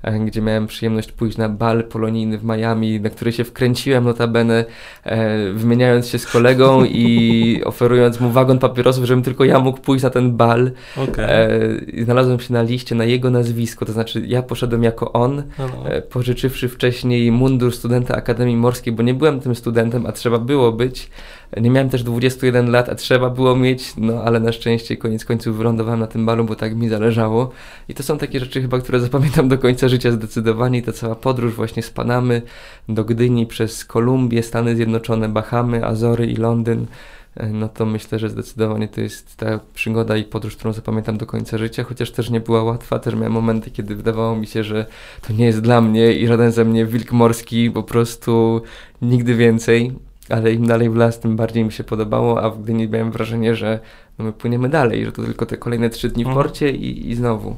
[0.04, 4.65] e, gdzie miałem przyjemność pójść na bal polonijny w Miami, na który się wkręciłem notabene,
[5.04, 10.04] e, wymieniając się z kolegą i oferując mu wagon papierosów, żebym tylko ja mógł pójść
[10.04, 10.72] na ten bal.
[10.98, 11.26] Okay.
[11.26, 11.60] E,
[12.04, 15.89] znalazłem się na liście na jego nazwisko, to znaczy ja poszedłem jako on, no, no
[16.02, 21.10] pożyczywszy wcześniej mundur studenta Akademii Morskiej, bo nie byłem tym studentem, a trzeba było być.
[21.62, 25.58] Nie miałem też 21 lat, a trzeba było mieć, no ale na szczęście koniec końców
[25.58, 27.52] wylądowałem na tym balu, bo tak mi zależało.
[27.90, 30.80] I to są takie rzeczy chyba, które zapamiętam do końca życia zdecydowanie.
[30.80, 32.42] I ta cała podróż właśnie z Panamy
[32.90, 36.86] do Gdyni przez Kolumbię, Stany Zjednoczone, Bahamy, Azory i Londyn
[37.52, 41.58] no to myślę, że zdecydowanie to jest ta przygoda i podróż, którą zapamiętam do końca
[41.58, 44.86] życia, chociaż też nie była łatwa, też miałem momenty, kiedy wydawało mi się, że
[45.28, 48.62] to nie jest dla mnie i żaden ze mnie wilk morski, po prostu
[49.02, 49.91] nigdy więcej,
[50.30, 53.56] ale im dalej w las, tym bardziej mi się podobało, a w Gdyni miałem wrażenie,
[53.56, 53.80] że
[54.19, 56.43] no my płyniemy dalej, że to tylko te kolejne trzy dni w mhm.
[56.43, 57.56] porcie i, i znowu.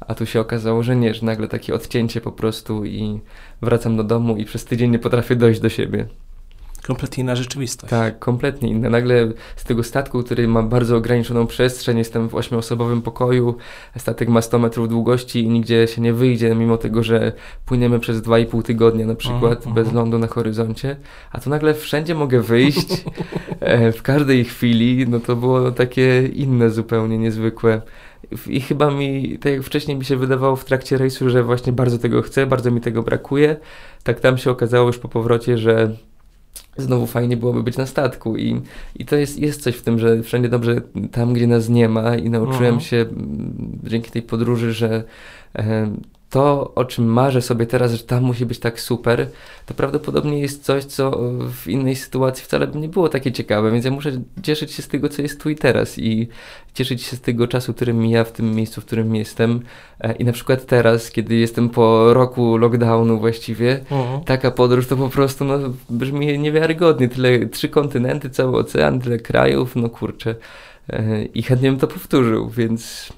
[0.00, 3.20] A tu się okazało, że nie, że nagle takie odcięcie po prostu i
[3.62, 6.06] wracam do domu i przez tydzień nie potrafię dojść do siebie.
[6.86, 7.90] Kompletnie inna rzeczywistość.
[7.90, 8.90] Tak, kompletnie inna.
[8.90, 13.56] Nagle z tego statku, który ma bardzo ograniczoną przestrzeń, jestem w ośmioosobowym pokoju,
[13.96, 17.32] statek ma 100 metrów długości i nigdzie się nie wyjdzie, mimo tego, że
[17.64, 19.74] płyniemy przez 2,5 tygodnia na przykład, -huh.
[19.74, 20.96] bez lądu na horyzoncie,
[21.32, 22.88] a tu nagle wszędzie mogę wyjść,
[23.60, 27.82] e, w każdej chwili, no to było takie inne, zupełnie niezwykłe.
[28.46, 31.98] I chyba mi, tak jak wcześniej mi się wydawało w trakcie rejsu, że właśnie bardzo
[31.98, 33.56] tego chcę, bardzo mi tego brakuje,
[34.02, 35.96] tak tam się okazało już po powrocie, że
[36.76, 38.60] znowu fajnie byłoby być na statku i,
[38.96, 40.80] i to jest, jest coś w tym, że wszędzie dobrze
[41.12, 42.80] tam, gdzie nas nie ma i nauczyłem mhm.
[42.80, 45.04] się mm, dzięki tej podróży, że
[45.54, 45.90] e,
[46.30, 49.28] to, o czym marzę sobie teraz, że tam musi być tak super,
[49.66, 51.20] to prawdopodobnie jest coś, co
[51.52, 54.10] w innej sytuacji wcale by nie było takie ciekawe, więc ja muszę
[54.42, 56.28] cieszyć się z tego, co jest tu i teraz i
[56.74, 59.60] cieszyć się z tego czasu, który mija w tym miejscu, w którym jestem.
[60.00, 64.24] E, I na przykład teraz, kiedy jestem po roku lockdownu właściwie, uh-huh.
[64.24, 65.58] taka podróż to po prostu no,
[65.90, 67.08] brzmi niewiarygodnie.
[67.08, 70.34] Tyle, trzy kontynenty, cały ocean, tyle krajów, no kurczę.
[70.90, 73.12] E, I chętnie bym to powtórzył, więc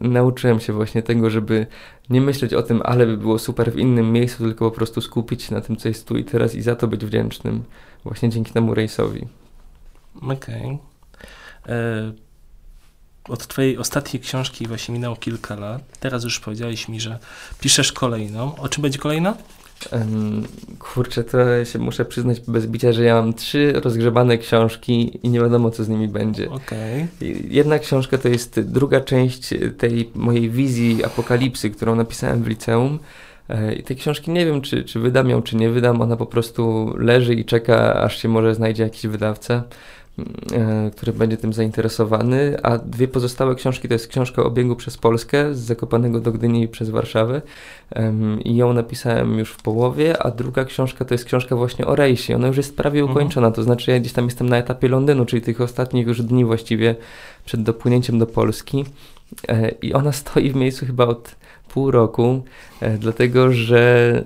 [0.00, 1.66] nauczyłem się właśnie tego, żeby
[2.10, 5.42] nie myśleć o tym, ale by było super w innym miejscu, tylko po prostu skupić
[5.42, 7.64] się na tym, co jest tu i teraz i za to być wdzięcznym
[8.04, 9.26] właśnie dzięki temu rejsowi.
[10.22, 10.32] Okej.
[10.32, 10.78] Okay.
[11.68, 12.12] E,
[13.28, 15.82] od twojej ostatniej książki właśnie minęło kilka lat.
[16.00, 17.18] Teraz już powiedziałeś mi, że
[17.60, 18.56] piszesz kolejną.
[18.56, 19.36] O czym będzie kolejna?
[20.78, 25.40] Kurczę, to się muszę przyznać bez bicia, że ja mam trzy rozgrzebane książki i nie
[25.40, 26.50] wiadomo, co z nimi będzie.
[26.50, 27.08] Okay.
[27.48, 32.98] Jedna książka to jest druga część tej mojej wizji apokalipsy, którą napisałem w liceum.
[33.48, 36.00] E, I tej książki nie wiem, czy, czy wydam ją, czy nie wydam.
[36.00, 39.64] Ona po prostu leży i czeka, aż się może znajdzie jakiś wydawca.
[40.52, 44.98] E, który będzie tym zainteresowany, a dwie pozostałe książki to jest książka o biegu przez
[44.98, 47.42] Polskę z Zakopanego do Gdyni przez Warszawę
[48.44, 52.36] i ją napisałem już w połowie, a druga książka to jest książka właśnie o rejsie.
[52.36, 53.16] Ona już jest prawie mhm.
[53.16, 56.44] ukończona, to znaczy ja gdzieś tam jestem na etapie Londynu, czyli tych ostatnich już dni
[56.44, 56.96] właściwie
[57.44, 58.84] przed dopłynięciem do Polski
[59.48, 61.36] e, i ona stoi w miejscu chyba od
[61.68, 62.42] pół roku,
[62.80, 64.22] e, dlatego że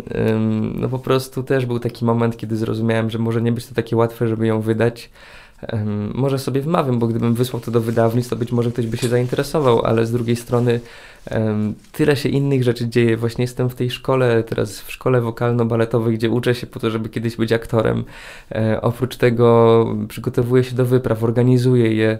[0.75, 3.97] no po prostu też był taki moment, kiedy zrozumiałem, że może nie być to takie
[3.97, 5.11] łatwe, żeby ją wydać,
[6.15, 9.09] może sobie wmawiam, bo gdybym wysłał to do wydawnictw, to być może ktoś by się
[9.09, 10.81] zainteresował, ale z drugiej strony
[11.93, 13.17] tyle się innych rzeczy dzieje.
[13.17, 17.09] Właśnie jestem w tej szkole, teraz w szkole wokalno-baletowej, gdzie uczę się po to, żeby
[17.09, 18.05] kiedyś być aktorem.
[18.53, 22.19] E, oprócz tego przygotowuję się do wypraw, organizuję je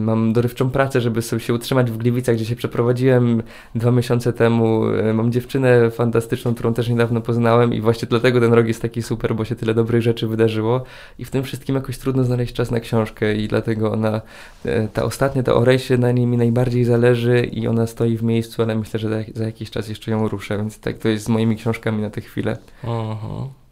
[0.00, 3.42] mam dorywczą pracę, żeby sobie się utrzymać w Gliwicach, gdzie się przeprowadziłem
[3.74, 4.82] dwa miesiące temu.
[5.14, 9.34] Mam dziewczynę fantastyczną, którą też niedawno poznałem i właśnie dlatego ten rok jest taki super,
[9.34, 10.84] bo się tyle dobrych rzeczy wydarzyło
[11.18, 14.20] i w tym wszystkim jakoś trudno znaleźć czas na książkę i dlatego ona,
[14.64, 18.22] e, ta ostatnia, ta o rejsie, na niej mi najbardziej zależy i ona stoi w
[18.22, 21.28] miejscu, ale myślę, że za, jakiś czas jeszcze ją ruszę, więc tak to jest z
[21.28, 22.56] moimi książkami na tę chwilę.
[22.84, 23.67] -huh.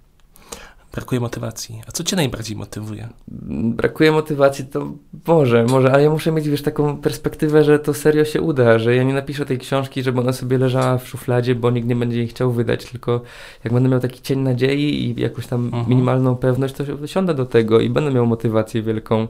[0.96, 1.82] Brakuje motywacji.
[1.88, 3.08] A co cię najbardziej motywuje?
[3.62, 4.92] Brakuje motywacji, to
[5.26, 8.96] może, może, ale ja muszę mieć, wiesz, taką perspektywę, że to serio się uda, że
[8.96, 12.16] ja nie napiszę tej książki, żeby ona sobie leżała w szufladzie, bo nikt nie będzie
[12.16, 13.20] jej chciał wydać, tylko
[13.64, 15.88] jak będę miał taki cień nadziei i jakąś tam mhm.
[15.88, 19.28] minimalną pewność, to siądę do tego i będę miał motywację wielką.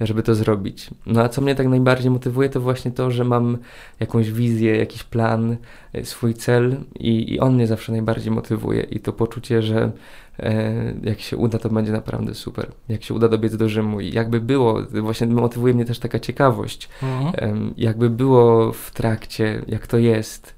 [0.00, 0.90] Żeby to zrobić.
[1.06, 3.58] No a co mnie tak najbardziej motywuje, to właśnie to, że mam
[4.00, 5.56] jakąś wizję, jakiś plan,
[5.92, 9.90] e, swój cel i, i on mnie zawsze najbardziej motywuje i to poczucie, że
[10.38, 12.70] e, jak się uda, to będzie naprawdę super.
[12.88, 16.88] Jak się uda dobiec do Rzymu i jakby było, właśnie motywuje mnie też taka ciekawość,
[17.02, 17.32] Mhm.
[17.50, 20.54] em, jakby było w trakcie, jak to jest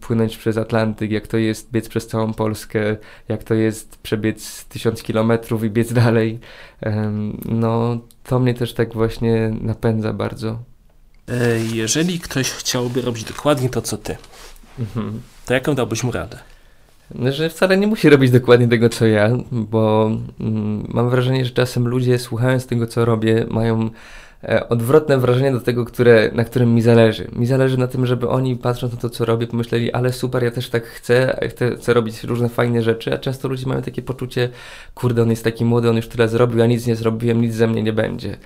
[0.00, 2.96] płynąć przez Atlantyk, jak to jest biec przez całą Polskę,
[3.28, 6.38] jak to jest przebiec tysiąc kilometrów i biec dalej.
[7.44, 10.58] No, to mnie też tak właśnie napędza bardzo.
[11.28, 14.16] E, Jeżeli ktoś chciałby robić dokładnie to, co ty,
[14.80, 15.20] Mhm.
[15.46, 16.38] to jaką dałbyś mu radę?
[17.14, 21.50] No, że wcale nie musi robić dokładnie tego, co ja, bo mm, mam wrażenie, że
[21.50, 23.90] czasem ludzie słuchając tego, co robię, mają
[24.68, 27.28] odwrotne wrażenie do tego, które, na którym mi zależy.
[27.32, 30.50] Mi zależy na tym, żeby oni patrząc na to, co robię, pomyśleli, ale super, ja
[30.50, 34.48] też tak chcę, chcę, chcę robić różne fajne rzeczy, a często ludzie mają takie poczucie,
[34.94, 37.66] kurde, on jest taki młody, on już tyle zrobił, ja nic nie zrobiłem, nic ze
[37.66, 38.36] mnie nie będzie.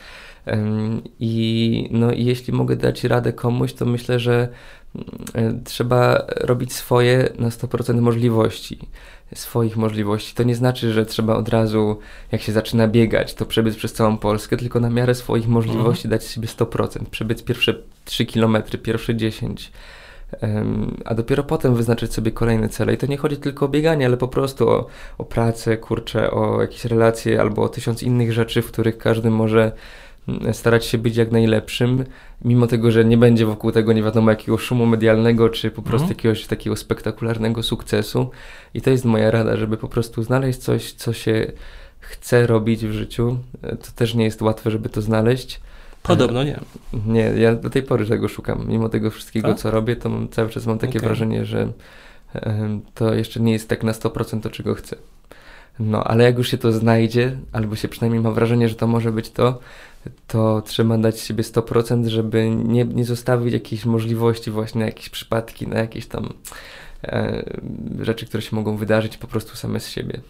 [1.20, 4.48] I, no, jeśli mogę dać radę komuś, to myślę, że
[4.94, 8.78] mm, e, trzeba robić swoje na 100% możliwości.
[9.34, 10.34] Swoich możliwości.
[10.34, 11.98] To nie znaczy, że trzeba od razu,
[12.32, 16.24] jak się zaczyna biegać, to przebiec przez całą Polskę, tylko na miarę swoich możliwości dać
[16.24, 17.04] sobie 100%.
[17.10, 19.72] Przebiec pierwsze 3 km, pierwsze 10
[20.40, 22.94] Em, a dopiero potem wyznaczyć sobie kolejne cele.
[22.94, 24.86] I to nie chodzi tylko o bieganie, ale po prostu o,
[25.18, 29.72] o pracę, kurczę, o jakieś relacje albo o tysiąc innych rzeczy, w których każdy może
[30.52, 32.04] starać się być jak najlepszym,
[32.44, 36.04] mimo tego, że nie będzie wokół tego nie wiadomo jakiego szumu medialnego, czy po prostu
[36.04, 36.16] Mhm.
[36.18, 38.30] jakiegoś takiego spektakularnego sukcesu.
[38.74, 41.52] I to jest moja rada, żeby po prostu znaleźć coś, co się
[42.00, 43.38] chce robić w życiu.
[43.62, 45.60] E, To też nie jest łatwe, żeby to znaleźć.
[46.02, 46.60] Podobno nie.
[47.06, 48.64] Nie, ja do tej pory tego szukam.
[48.68, 49.58] Mimo tego wszystkiego, Tak?
[49.58, 51.08] co robię, to mam, cały czas mam takie Okej.
[51.08, 51.68] wrażenie, że
[52.94, 54.96] to jeszcze nie jest tak na 100% to, czego chcę.
[55.78, 59.12] No, ale jak już się to znajdzie, albo się przynajmniej ma wrażenie, że to może
[59.12, 59.58] być to,
[60.26, 65.68] to trzeba dać siebie 100%, żeby nie, nie zostawić jakiejś możliwości właśnie na jakieś przypadki,
[65.68, 66.32] na jakieś tam
[67.04, 67.44] e,
[68.00, 70.20] rzeczy, które się mogą wydarzyć po prostu same z siebie.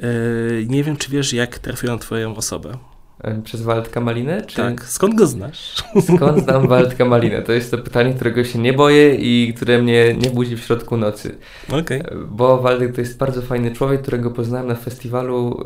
[0.00, 0.04] E,
[0.66, 2.78] Nie wiem, czy wiesz, jak trafiłem na twoją osobę.
[3.24, 4.42] E, Przez Waldka Malinę?
[4.46, 4.56] Czy...
[4.56, 4.84] Tak.
[4.84, 5.74] Skąd go znasz?
[6.16, 7.42] Skąd znam Waldka Malinę?
[7.42, 10.96] To jest to pytanie, którego się nie boję i które mnie nie budzi w środku
[10.96, 11.38] nocy.
[11.72, 12.02] Okej.
[12.28, 15.64] Bo Waldek to jest bardzo fajny człowiek, którego poznałem na festiwalu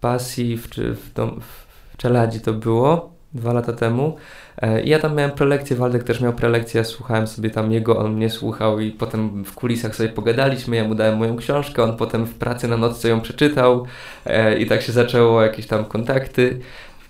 [0.00, 1.65] Pasji w, czy- w, dom, w
[1.96, 4.16] Czeladzi to było dwa lata temu.
[4.62, 7.98] E, I ja tam miałem prelekcję, Waldek też miał prelekcję, ja słuchałem sobie tam jego,
[7.98, 11.96] on mnie słuchał i potem w kulisach sobie pogadaliśmy, ja mu dałem moją książkę, on
[11.96, 13.86] potem w pracy na nocce ją przeczytał
[14.26, 16.60] e, i tak się zaczęło jakieś tam kontakty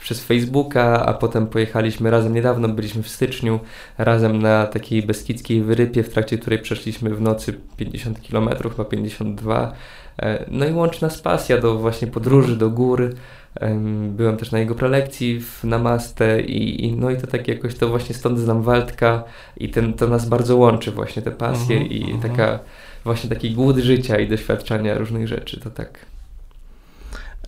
[0.06, 3.60] przez Facebooka, a potem pojechaliśmy razem, niedawno byliśmy w styczniu,
[3.98, 9.72] razem na takiej beskidzkiej wyrypie, w trakcie której przeszliśmy w nocy 50 km, chyba 52.
[10.18, 13.14] E, No i łączy nas pasja do właśnie podróży, do gór.
[13.54, 17.74] Em, Byłem też na jego prelekcji w Namaste i, i no i to tak jakoś
[17.74, 19.24] to właśnie stąd znam Waldka
[19.56, 22.20] i ten, to nas bardzo łączy właśnie te pasje Mhm, i mhm.
[22.20, 22.58] taka
[23.04, 25.98] właśnie taki głód życia i doświadczania różnych rzeczy, to tak.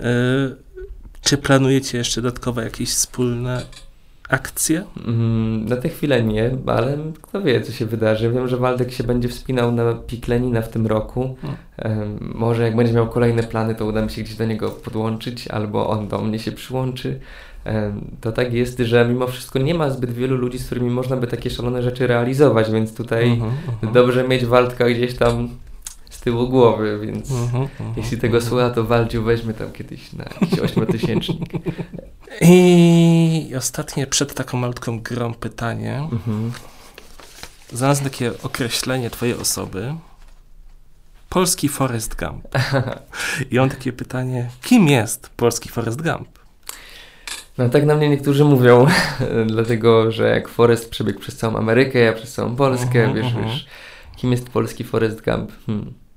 [0.01, 0.68] E,
[1.29, 3.63] Czy planujecie jeszcze dodatkowe jakieś wspólne
[4.29, 4.85] akcje?
[5.07, 8.31] Mm, Na tę chwilę nie, ale kto wie, co się wydarzy.
[8.31, 11.37] Wiem, że Waldek się będzie wspinał na pik Lenina w tym roku.
[11.43, 12.19] Hmm.
[12.35, 15.89] Może jak będzie miał kolejne plany, to uda mi się gdzieś do niego podłączyć, albo
[15.89, 17.21] on do mnie się przyłączy.
[18.21, 21.27] To tak jest, że mimo wszystko nie ma zbyt wielu ludzi, z którymi można by
[21.27, 23.93] takie szalone rzeczy realizować, więc tutaj Mhm, mhm.
[23.93, 25.49] dobrze mieć Waldka gdzieś tam
[26.19, 28.51] z tyłu głowy, więc Mhm, mhm, jeśli tego mhm.
[28.51, 31.51] słucha, to Waldziu weźmy tam kiedyś na jakiś ośmiotysięcznik.
[32.41, 36.09] I ostatnie przed taką malutką grą pytanie.
[36.13, 36.53] Mhm.
[37.73, 39.95] Znalazłem takie określenie twojej osoby.
[41.29, 42.45] Polski Forrest Gump.
[43.51, 46.29] I mam takie pytanie, kim jest polski Forrest Gump?
[47.59, 48.87] No tak na mnie niektórzy mówią,
[49.55, 53.45] dlatego że jak Forrest przebiegł przez całą Amerykę, ja przez całą Polskę, Mhm, wiesz, mhm.
[53.45, 53.67] wiesz,
[54.17, 55.53] kim jest polski Forrest Gump?
[55.67, 56.08] Hmm.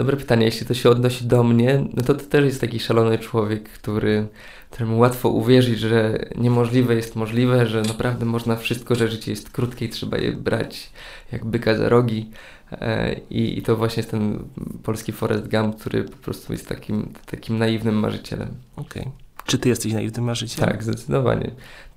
[0.00, 3.18] Dobre pytanie, jeśli to się odnosi do mnie, no to to też jest taki szalony
[3.18, 4.26] człowiek, który,
[4.70, 9.84] któremu łatwo uwierzyć, że niemożliwe jest możliwe, że naprawdę można wszystko, że życie jest krótkie
[9.84, 10.90] i trzeba je brać
[11.32, 12.30] jak byka za rogi.
[12.72, 14.38] E, I, I to właśnie jest ten
[14.82, 18.48] polski Forrest Gump, który po prostu jest takim, takim naiwnym marzycielem.
[18.76, 19.06] Okej.
[19.46, 20.70] Czy ty jesteś naiwnym marzycielem?
[20.70, 21.50] Tak, zdecydowanie.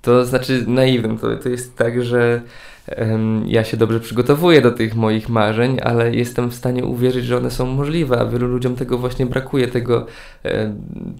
[0.03, 2.41] To znaczy naiwnym, to, to jest tak, że
[3.45, 7.51] ja się dobrze przygotowuję do tych moich marzeń, ale jestem w stanie uwierzyć, że one
[7.51, 10.05] są możliwe, a wielu ludziom tego właśnie brakuje, tego,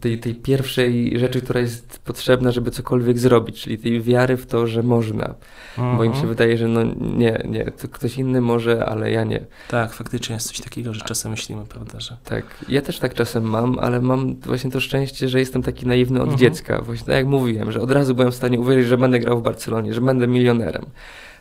[0.02, 4.68] tej, tej pierwszej rzeczy, która jest potrzebna, żeby cokolwiek zrobić, czyli tej wiary w to,
[4.68, 5.36] że można.
[5.78, 5.98] Mhm.
[5.98, 6.30] Bo im się mhm.
[6.30, 6.84] wydaje, że no
[7.18, 9.46] nie, nie, to ktoś inny może, ale ja nie.
[9.68, 12.18] Tak, faktycznie jest coś takiego, że czasem myślimy, prawda, że...
[12.24, 16.20] Tak, ja też tak czasem mam, ale mam właśnie to szczęście, że jestem taki naiwny
[16.20, 16.40] od mhm.
[16.40, 16.82] dziecka.
[16.82, 19.44] Właśnie tak jak mówiłem, że od razu byłem w stanie uwierzyć, że będę grał w
[19.44, 20.86] Barcelonie, że będę milionerem.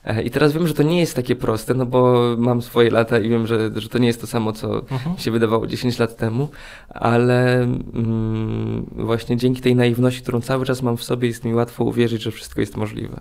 [0.05, 3.19] E, I teraz wiem, że to nie jest takie proste, no bo mam swoje lata
[3.19, 5.19] i wiem, że, że to nie jest to samo, co uh-huh.
[5.19, 6.49] się wydawało 10 lat temu,
[6.89, 11.85] ale mm, właśnie dzięki tej naiwności, którą cały czas mam w sobie, jest mi łatwo
[11.85, 13.21] uwierzyć, że wszystko jest możliwe.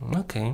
[0.00, 0.20] Okej.
[0.20, 0.52] Okay.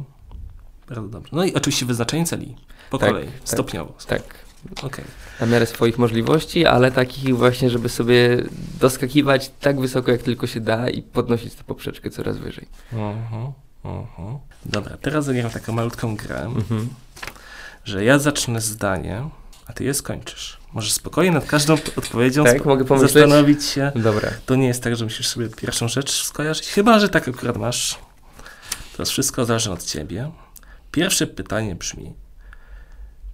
[0.89, 1.31] Bardzo dobrze.
[1.37, 2.57] No i oczywiście wyznaczenie celi.
[2.91, 3.95] Po tak, kolei, tak, stopniowo.
[4.07, 4.42] Tak.
[4.83, 5.05] Okay.
[5.41, 8.45] Na miarę swoich możliwości, ale takich właśnie, żeby sobie
[8.81, 12.69] doskakiwać tak wysoko, jak tylko się da i podnosić tę poprzeczkę coraz wyżej.
[12.93, 13.53] Uh-huh.
[13.85, 14.39] Uh-huh.
[14.67, 16.87] Dobra, teraz zagram taką malutką grę, uh-huh.
[17.85, 19.29] że ja zacznę zdanie,
[19.67, 20.59] a ty je skończysz.
[20.73, 23.13] Możesz spokojnie nad każdą odpowiedzią tak, mogę pomyśleć?
[23.13, 23.93] zastanowić się.
[23.95, 24.31] Dobra.
[24.47, 27.99] To nie jest tak, że musisz sobie pierwszą rzecz skojarzyć, chyba, że tak akurat masz.
[28.97, 30.31] To wszystko zależy od ciebie.
[30.91, 32.15] Pierwsze pytanie brzmi,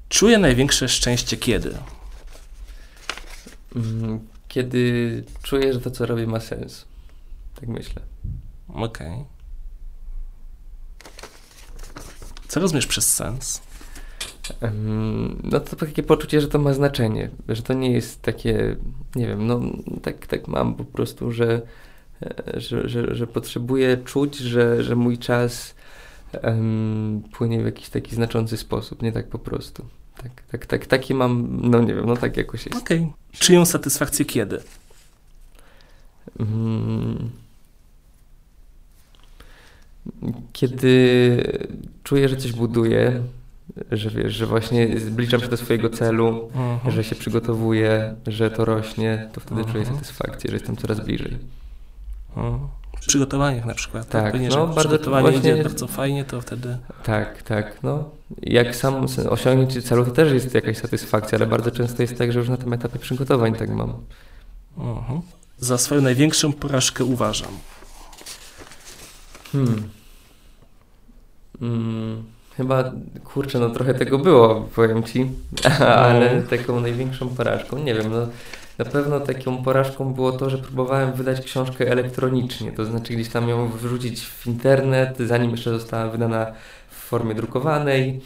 [0.08, 1.74] czuję największe szczęście kiedy?
[3.76, 6.84] Mm, kiedy czuję, że to, co robię, ma sens.
[7.60, 8.02] Tak myślę.
[8.68, 9.12] Okej.
[9.12, 9.24] Okay.
[12.48, 13.62] Co rozumiesz przez sens?
[15.44, 18.76] No to takie poczucie, że to ma znaczenie, że to nie jest takie,
[19.16, 19.60] nie wiem, no
[20.02, 21.62] tak, tak mam po prostu, że,
[22.22, 25.74] e, że, że, że potrzebuję czuć, że, że mój czas
[26.42, 29.84] um, płynie w jakiś taki znaczący sposób, nie tak po prostu.
[30.22, 32.78] Tak, tak, tak, taki mam, no nie wiem, no tak jakoś jest.
[32.78, 32.98] Okej.
[32.98, 33.12] Okay.
[33.32, 34.60] Czyją satysfakcję kiedy?
[36.38, 37.30] Um,
[40.52, 41.42] kiedy
[42.02, 43.22] czuję, że coś buduję,
[43.92, 46.90] że wiesz, że właśnie zbliżam się do swojego celu, uh-huh.
[46.90, 51.38] że się przygotowuję, że to rośnie, to wtedy czuję satysfakcję, że jestem coraz bliżej.
[52.36, 52.58] Uh-huh.
[53.06, 54.08] Przygotowaniach na przykład.
[54.08, 55.52] Tak, tak no, bardzo przygotowanie właśnie...
[55.52, 56.78] idzie bardzo fajnie, to wtedy...
[57.02, 58.10] Tak, tak, no.
[58.42, 62.38] Jak sam osiągnięcie celu, to też jest jakaś satysfakcja, ale bardzo często jest tak, że
[62.38, 63.92] już na tym etapie przygotowań tak mam.
[64.78, 65.20] Uh-huh.
[65.58, 67.50] Za swoją największą porażkę uważam.
[69.52, 69.88] Hmm.
[71.62, 72.24] Mm,
[72.56, 72.92] chyba,
[73.24, 75.30] kurczę, no trochę tego było, powiem ci,
[75.96, 76.42] ale no.
[76.42, 78.26] taką największą porażką, nie wiem, no
[78.78, 83.48] na pewno taką porażką było to, że próbowałem wydać książkę elektronicznie, to znaczy gdzieś tam
[83.48, 86.52] ją wrzucić w internet, zanim jeszcze została wydana
[86.90, 88.20] w formie drukowanej.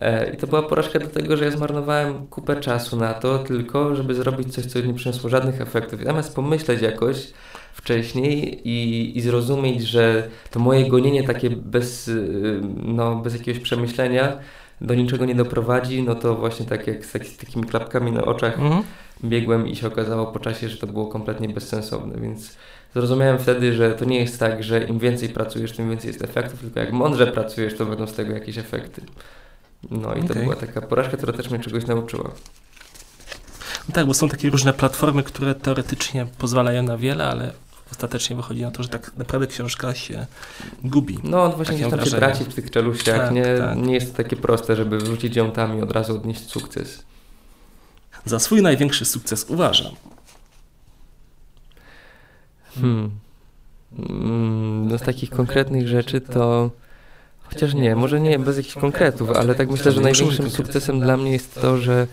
[0.00, 4.14] E, I to była porażka dlatego, że ja zmarnowałem kupę czasu na to, tylko żeby
[4.14, 6.04] zrobić coś, co nie przyniosło żadnych efektów.
[6.04, 7.32] Zamiast pomyśleć jakoś,
[7.76, 14.38] wcześniej i, i zrozumieć, że to moje gonienie takie bez, y, no, bez jakiegoś przemyślenia
[14.80, 18.58] do niczego nie doprowadzi, no to właśnie tak jak z, z takimi klapkami na oczach
[18.58, 18.82] mhm.
[19.24, 22.56] biegłem i się okazało po czasie, że to było kompletnie bezsensowne, więc
[22.94, 26.60] zrozumiałem wtedy, że to nie jest tak, że im więcej pracujesz, tym więcej jest efektów,
[26.60, 29.02] tylko jak mądrze pracujesz, to będą z tego jakieś efekty.
[29.90, 30.28] No i okay.
[30.28, 32.30] to była taka porażka, która też mnie czegoś nauczyła.
[33.88, 37.52] No tak, bo są takie różne platformy, które teoretycznie pozwalają na wiele, ale
[37.92, 40.26] ostatecznie wychodzi na to, że tak naprawdę książka się
[40.84, 41.18] gubi.
[41.24, 43.18] No właśnie gdzieś tam się traci w tych czeluściach.
[43.18, 43.78] Tak, nie, tak.
[43.78, 47.04] nie jest to takie proste, żeby wrzucić ją tam i od razu odnieść sukces.
[48.24, 49.92] Za swój największy sukces uważam.
[52.74, 53.10] Hmm.
[53.98, 56.70] Mm, no z takich konkretnych rzeczy to...
[57.42, 61.32] Chociaż nie, może nie bez jakichś konkretów, ale tak myślę, że największym sukcesem dla mnie
[61.32, 62.06] jest to, że,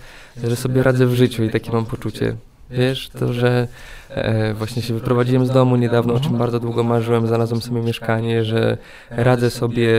[0.43, 2.35] że sobie radzę w życiu i takie mam poczucie.
[2.73, 3.67] Wiesz, to, że
[4.09, 8.43] e, właśnie się wyprowadziłem z domu niedawno, o czym bardzo długo marzyłem, znalazłem sobie mieszkanie,
[8.43, 8.77] że
[9.09, 9.89] radzę sobie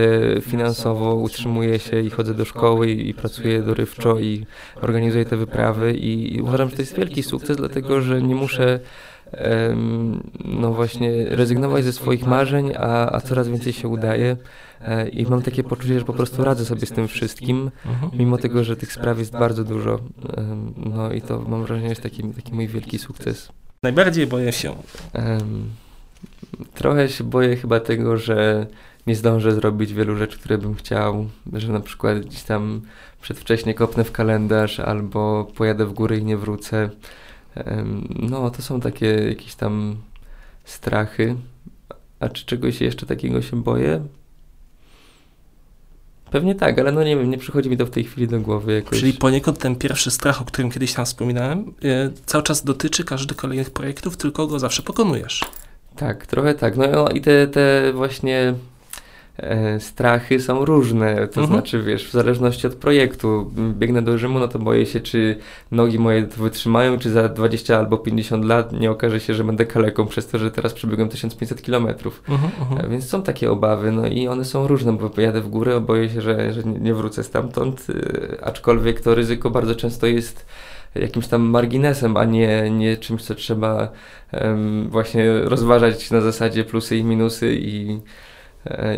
[0.40, 4.46] finansowo, utrzymuję się i chodzę do szkoły i, pracuję dorywczo i
[4.82, 8.80] organizuję te wyprawy i, i uważam, że to jest wielki sukces, dlatego że nie muszę
[10.44, 14.36] no właśnie rezygnować ze swoich marzeń, a, a coraz więcej się udaje.
[14.80, 17.70] E, I mam takie poczucie, że po prostu radzę sobie z tym wszystkim,
[18.12, 20.00] mimo tego, że tych spraw jest bardzo dużo.
[20.76, 23.48] No i to mam wrażenie jest taki, taki mój wielki sukces.
[23.82, 24.74] Najbardziej boję się.
[26.74, 28.66] trochę się boję chyba tego, że
[29.06, 32.82] nie zdążę zrobić wielu rzeczy, które bym chciał, że na przykład gdzieś tam
[33.22, 36.90] przedwcześnie kopnę w kalendarz albo pojadę w góry i nie wrócę.
[38.10, 39.96] No, to są takie jakieś tam
[40.64, 41.36] strachy.
[42.20, 44.04] A czy czegoś jeszcze takiego się boję?
[46.30, 48.74] Pewnie tak, ale no nie wiem, nie przychodzi mi to w tej chwili do głowy
[48.74, 49.00] jakoś.
[49.00, 53.36] Czyli poniekąd ten pierwszy strach, o którym kiedyś tam wspominałem, yy, cały czas dotyczy każdych
[53.36, 55.44] kolejnych projektów, tylko go zawsze pokonujesz.
[55.96, 56.76] Tak, trochę tak.
[56.76, 58.54] No, no i te, te właśnie
[59.78, 61.14] strachy są różne.
[61.28, 61.46] To Mhm.
[61.46, 63.50] znaczy, wiesz, w zależności od projektu.
[63.78, 65.36] Biegnę do Rzymu, no to boję się, czy
[65.70, 69.66] nogi moje to wytrzymają, czy za 20 albo 50 lat nie okaże się, że będę
[69.66, 72.22] kaleką przez to, że teraz przebiegłem 1500 kilometrów.
[72.28, 72.90] Mhm, E, mhm.
[72.90, 76.20] Więc są takie obawy, no i one są różne, bo pojadę w górę, boję się,
[76.20, 80.46] że, że nie wrócę stamtąd, y, aczkolwiek to ryzyko bardzo często jest
[80.94, 83.88] jakimś tam marginesem, a nie, nie czymś, co trzeba
[84.32, 87.98] em, właśnie rozważać na zasadzie plusy i minusy i, e,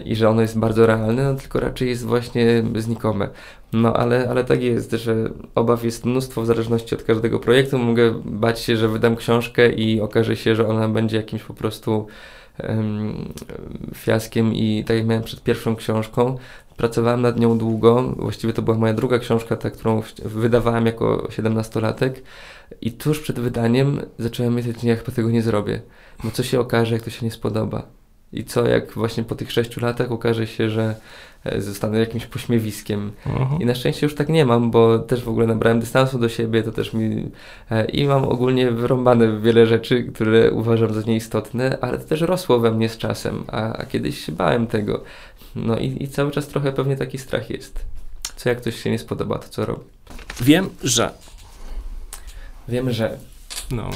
[0.05, 3.29] i że ono jest bardzo realne, no tylko raczej jest właśnie znikome.
[3.73, 7.79] No ale, ale tak jest, że obaw jest mnóstwo w zależności od każdego projektu.
[7.79, 12.07] Mogę bać się, że wydam książkę i okaże się, że ona będzie jakimś po prostu
[12.59, 13.33] em,
[13.95, 16.37] fiaskiem i tak jak miałem przed pierwszą książką,
[16.77, 22.11] pracowałem nad nią długo, właściwie to była moja druga książka, ta, którą wydawałem jako 17-latek
[22.81, 25.81] i tuż przed wydaniem zacząłem myśleć, że ja chyba tego nie zrobię,
[26.25, 27.96] bo co się okaże, jak to się nie spodoba.
[28.33, 30.95] I co, jak właśnie po tych sześciu latach okaże się, że
[31.45, 33.13] e, zostanę jakimś pośmiewiskiem.
[33.27, 33.63] Mhm.
[33.63, 36.63] I na szczęście już tak nie mam, bo też w ogóle nabrałem dystansu do siebie,
[36.63, 37.31] to też mi...
[37.71, 42.59] E, I mam ogólnie wyrąbane wiele rzeczy, które uważam za nieistotne, ale to też rosło
[42.59, 45.05] we mnie z czasem, a, a kiedyś się bałem tego.
[45.57, 47.85] No i, i cały czas trochę pewnie taki strach jest.
[48.37, 49.85] Co jak ktoś się nie spodoba, to co robi?
[50.41, 51.11] Wiem, że.
[52.69, 53.19] Wiem, że...
[53.71, 53.91] No.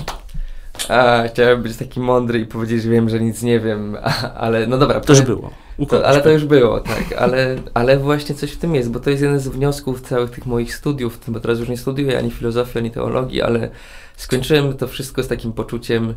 [0.89, 4.67] A, chciałem być taki mądry i powiedzieć, że wiem, że nic nie wiem, a, ale
[4.67, 5.01] no dobra.
[5.01, 5.51] To już było.
[5.89, 6.33] To, ale to pewnie.
[6.33, 9.49] już było, tak, ale, ale właśnie coś w tym jest, bo to jest jeden z
[9.49, 13.71] wniosków całych tych moich studiów, bo teraz już nie studiuję ani filozofii, ani teologii, ale
[14.17, 16.15] skończyłem to wszystko z takim poczuciem,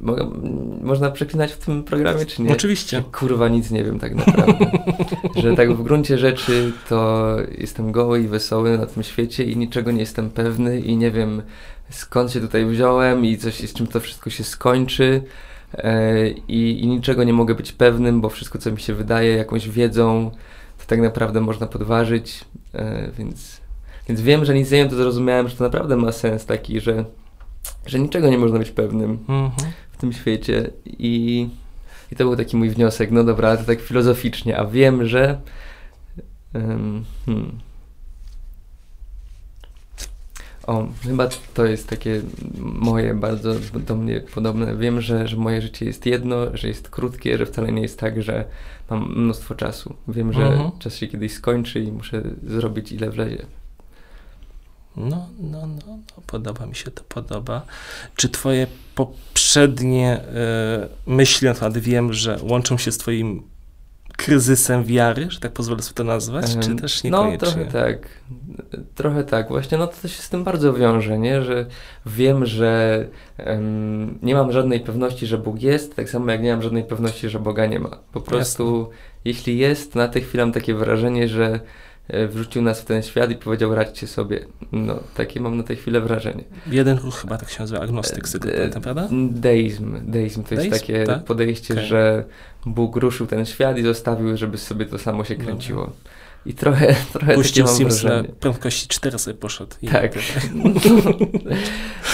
[0.00, 0.30] mogę,
[0.82, 2.52] można przeklinać w tym programie, czy nie?
[2.52, 3.02] Oczywiście.
[3.12, 4.66] Kurwa nic nie wiem tak naprawdę.
[5.42, 9.90] że tak w gruncie rzeczy to jestem goły i wesoły na tym świecie i niczego
[9.90, 11.42] nie jestem pewny i nie wiem
[11.90, 15.22] skąd się tutaj wziąłem i coś, z czym to wszystko się skończy.
[15.74, 19.68] E, I, I niczego nie mogę być pewnym, bo wszystko, co mi się wydaje jakąś
[19.68, 20.30] wiedzą,
[20.78, 22.44] to tak naprawdę można podważyć.
[22.74, 23.60] E, Więc,
[24.08, 27.04] więc wiem, że nic nie wiem, to zrozumiałem, że to naprawdę ma sens taki, że,
[27.86, 29.72] że niczego nie można być pewnym Mhm.
[29.92, 31.48] w tym świecie i,
[32.12, 35.40] i to był taki mój wniosek, no dobra, ale to tak filozoficznie, a wiem, że
[36.54, 37.58] em, hmm.
[40.66, 42.22] o, chyba to jest takie
[42.58, 43.54] moje bardzo
[43.86, 44.76] do mnie podobne.
[44.76, 48.22] Wiem, że, że moje życie jest jedno, że jest krótkie, że wcale nie jest tak,
[48.22, 48.44] że
[48.90, 49.94] mam mnóstwo czasu.
[50.08, 50.70] Wiem, że Mhm.
[50.78, 53.46] czas się kiedyś skończy i muszę zrobić ile wlezie.
[54.96, 57.62] No, no, no, no, podoba mi się to, podoba.
[58.16, 63.42] Czy twoje poprzednie e, myśli na temat wiem, że łączą się z twoim
[64.16, 67.48] kryzysem wiary, że tak pozwolę sobie to nazwać, czy też No, niekoniecznie?
[67.48, 68.08] trochę tak.
[68.94, 69.48] Trochę tak.
[69.48, 71.42] Właśnie, no to się z tym bardzo wiąże, nie?
[71.42, 71.66] Że
[72.06, 73.04] wiem, że
[73.36, 77.28] em, nie mam żadnej pewności, że Bóg jest, tak samo jak nie mam żadnej pewności,
[77.28, 77.98] że Boga nie ma.
[78.12, 78.90] Po prostu,
[79.24, 81.60] jeśli jest, na tę chwilę mam takie wrażenie, że
[82.28, 84.46] wrzucił nas w ten świat i powiedział radźcie sobie.
[84.72, 86.44] No, takie mam na tę chwilę wrażenie.
[86.66, 89.08] Jeden ruch chyba tak się nazywa, agnostyk, z E, prawda?
[89.30, 90.10] Deizm.
[90.10, 91.24] Deizm to jest Deizm, takie tak?
[91.24, 91.86] podejście, Okej.
[91.86, 92.24] że
[92.66, 95.46] Bóg ruszył ten świat i zostawił, żeby sobie to samo się Dobra.
[95.46, 95.92] kręciło.
[96.46, 99.76] I trochę, trochę Puścił mam Sims na prędkości 4 sobie poszedł.
[99.82, 100.12] I Tak.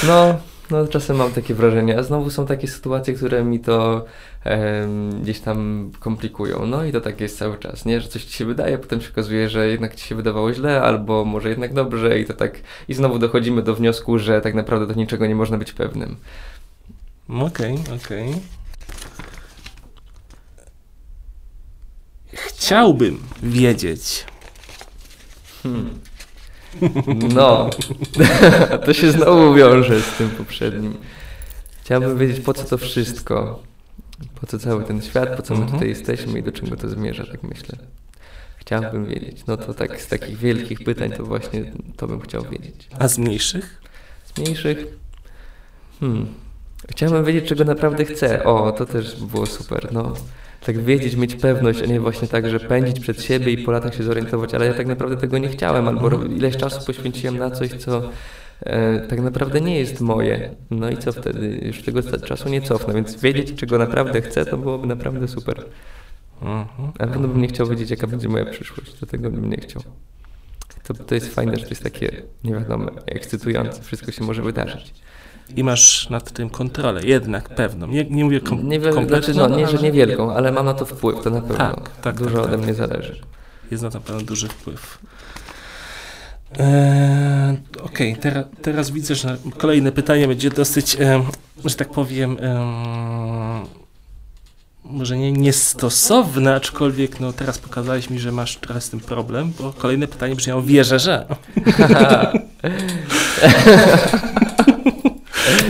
[0.07, 0.39] No,
[0.71, 4.05] no, czasem mam takie wrażenie, a znowu są takie sytuacje, które mi to
[4.45, 6.67] em, gdzieś tam komplikują.
[6.67, 8.01] No i to tak jest cały czas, nie?
[8.01, 11.25] Że coś ci się wydaje, potem się okazuje, że jednak ci się wydawało źle, albo
[11.25, 12.61] może jednak dobrze i to tak...
[12.89, 16.17] I znowu dochodzimy do wniosku, że tak naprawdę do niczego nie można być pewnym.
[17.29, 18.35] Okej, okej.
[22.33, 24.27] Chciałbym wiedzieć,
[25.63, 25.99] Hmm.
[27.35, 27.71] No,
[28.87, 30.97] to się znowu wiąże z tym poprzednim.
[31.85, 33.63] Chciałbym wiedzieć, po co to wszystko.
[34.41, 35.73] Po co cały ten świat, po co my Mhm.
[35.79, 37.79] tutaj jesteśmy i do czego to zmierza, tak myślę.
[38.57, 39.47] Chciałbym wiedzieć.
[39.47, 42.89] No to tak z takich wielkich pytań to właśnie to bym chciał wiedzieć.
[42.99, 43.81] a z mniejszych?
[44.35, 44.79] Z mniejszych.
[46.01, 46.27] Hmm.
[46.91, 48.45] Chciałbym wiedzieć, czego naprawdę chcę.
[48.45, 49.89] O, to też było super.
[49.93, 50.15] No.
[50.67, 53.95] Tak wiedzieć, mieć pewność, a nie właśnie tak, że pędzić przed siebie i po latach
[53.95, 57.71] się zorientować, ale ja tak naprawdę tego nie chciałem, albo ileś czasu poświęciłem na coś,
[57.71, 58.03] co
[58.61, 60.55] e, tak naprawdę nie jest moje.
[60.71, 61.61] No i co wtedy?
[61.63, 65.65] Już tego czasu nie cofnę, więc wiedzieć, czego naprawdę chcę, to byłoby naprawdę super.
[66.43, 66.93] Mhm.
[66.99, 69.83] Na pewno bym nie chciał wiedzieć, jaka będzie moja przyszłość, dlatego bym nie chciał.
[70.83, 74.95] To, to jest fajne, że to jest takie niewiadome, ekscytujące, wszystko się może wydarzyć.
[75.57, 77.87] I masz nad tym kontrolę, jednak pewną.
[77.87, 80.75] Nie, nie mówię kom- Nie wiem, kompletną, znaczy, no, nie, że niewielką, ale mam na
[80.75, 81.57] to wpływ, to na pewno.
[81.57, 82.65] Tak, tak, Dużo tak, ode tak.
[82.65, 83.21] mnie zależy.
[83.71, 84.99] jest na to pewno duży wpływ.
[86.59, 91.23] Eee, Okej, teraz, teraz widzę, że kolejne pytanie będzie dosyć, em,
[91.65, 93.67] że tak powiem, em,
[94.85, 99.73] może nie niestosowne, aczkolwiek no teraz pokazałeś mi, że masz trochę z tym problem, bo
[99.73, 101.27] kolejne pytanie brzmiało wierzę, że.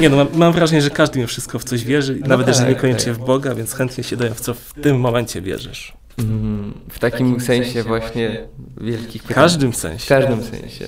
[0.01, 2.55] nie no, mam, mam, wrażenie, że każdy mi wszystko w coś wierzy, no nawet tak,
[2.55, 3.23] jeżeli niekoniecznie tak.
[3.23, 5.93] w Boga, więc chętnie się dowiem, w co w tym momencie wierzysz.
[6.19, 8.49] Mm, w, takim w takim sensie, sensie właśnie
[8.81, 9.35] wielkich pytań.
[9.35, 10.05] W każdym sensie.
[10.05, 10.87] W każdym sensie.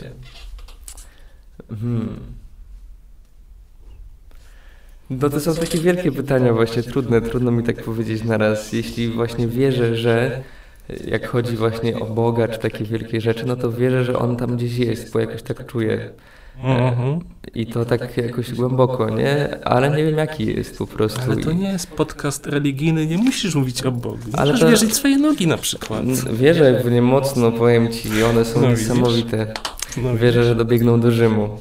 [1.69, 2.17] Hmm.
[5.11, 8.73] No to są takie wielkie pytania właśnie, trudne, trudno mi tak powiedzieć na raz.
[8.73, 10.43] Jeśli właśnie wierzę, że
[11.05, 14.57] jak chodzi właśnie o Boga czy takie wielkie rzeczy, no to wierzę, że On tam
[14.57, 16.11] gdzieś jest, bo jakoś tak czuję.
[16.59, 17.21] Mhm.
[17.55, 19.59] I to tak jakoś głęboko, nie?
[19.65, 21.21] Ale nie wiem jaki jest po prostu.
[21.23, 24.19] Ale to nie jest podcast religijny, nie musisz mówić o Bogu.
[24.33, 24.69] Ale Możesz to...
[24.71, 26.05] wierzyć w swoje nogi na przykład.
[26.33, 29.55] Wierzę w nie mocno, powiem Ci, one są no, niesamowite.
[29.97, 31.59] No, wierzę, że dobiegną do Rzymu.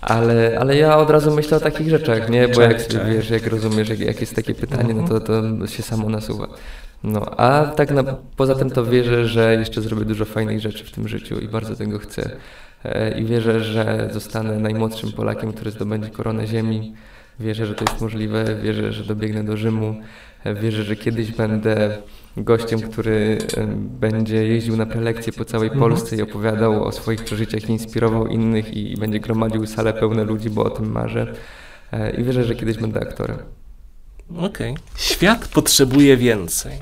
[0.00, 2.48] Ale, ale ja od razu myślę o takich rzeczach, nie?
[2.48, 5.82] Bo jak sobie wiesz, jak rozumiesz, jak, jak jest takie pytanie, no to, to się
[5.82, 6.48] samo nasuwa.
[7.04, 8.02] No, a tak na,
[8.36, 11.76] poza tym to wierzę, że jeszcze zrobię dużo fajnych rzeczy w tym życiu i bardzo
[11.76, 12.30] tego chcę.
[12.86, 16.94] E, I wierzę, że zostanę najmłodszym Polakiem, który zdobędzie koronę ziemi.
[17.40, 19.94] Wierzę, że to jest możliwe, wierzę, że dobiegnę do Rzymu,
[20.44, 21.98] e, wierzę, że kiedyś będę
[22.36, 23.38] gościem, który
[24.00, 28.96] będzie jeździł na prelekcje po całej Polsce i opowiadał o swoich przeżyciach, inspirował innych i
[28.96, 31.34] będzie gromadził salę pełne ludzi, bo o tym marzę.
[31.92, 33.38] E, I wierzę, że kiedyś będę aktorem.
[34.30, 34.72] Okej.
[34.72, 34.74] Okay.
[34.96, 36.72] Świat potrzebuje więcej.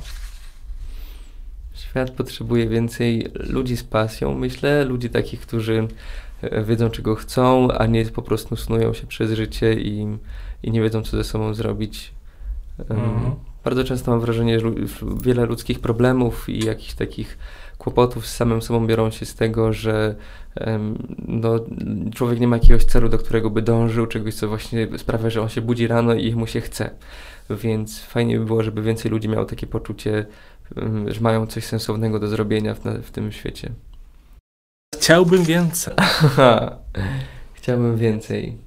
[1.94, 5.88] Świat potrzebuje więcej ludzi z pasją, myślę, ludzi takich, którzy
[6.42, 10.18] e, wiedzą, czego chcą, a nie po prostu snują się przez życie i,
[10.62, 12.12] i nie wiedzą, co ze sobą zrobić.
[12.78, 13.34] Mhm.
[13.64, 14.70] Bardzo często mam wrażenie, że
[15.22, 17.38] wiele ludzkich problemów i jakichś takich
[17.78, 20.14] kłopotów z samym sobą biorą się z tego, że
[21.28, 21.60] no,
[22.14, 25.48] człowiek nie ma jakiegoś celu, do którego by dążył, czegoś, co właśnie sprawia, że on
[25.48, 26.90] się budzi rano i mu się chce.
[27.50, 30.26] Więc fajnie by było, żeby więcej ludzi miało takie poczucie,
[31.06, 33.70] że mają coś sensownego do zrobienia w, w tym świecie.
[34.94, 35.94] Chciałbym więcej.
[37.54, 38.58] Chciałbym więcej.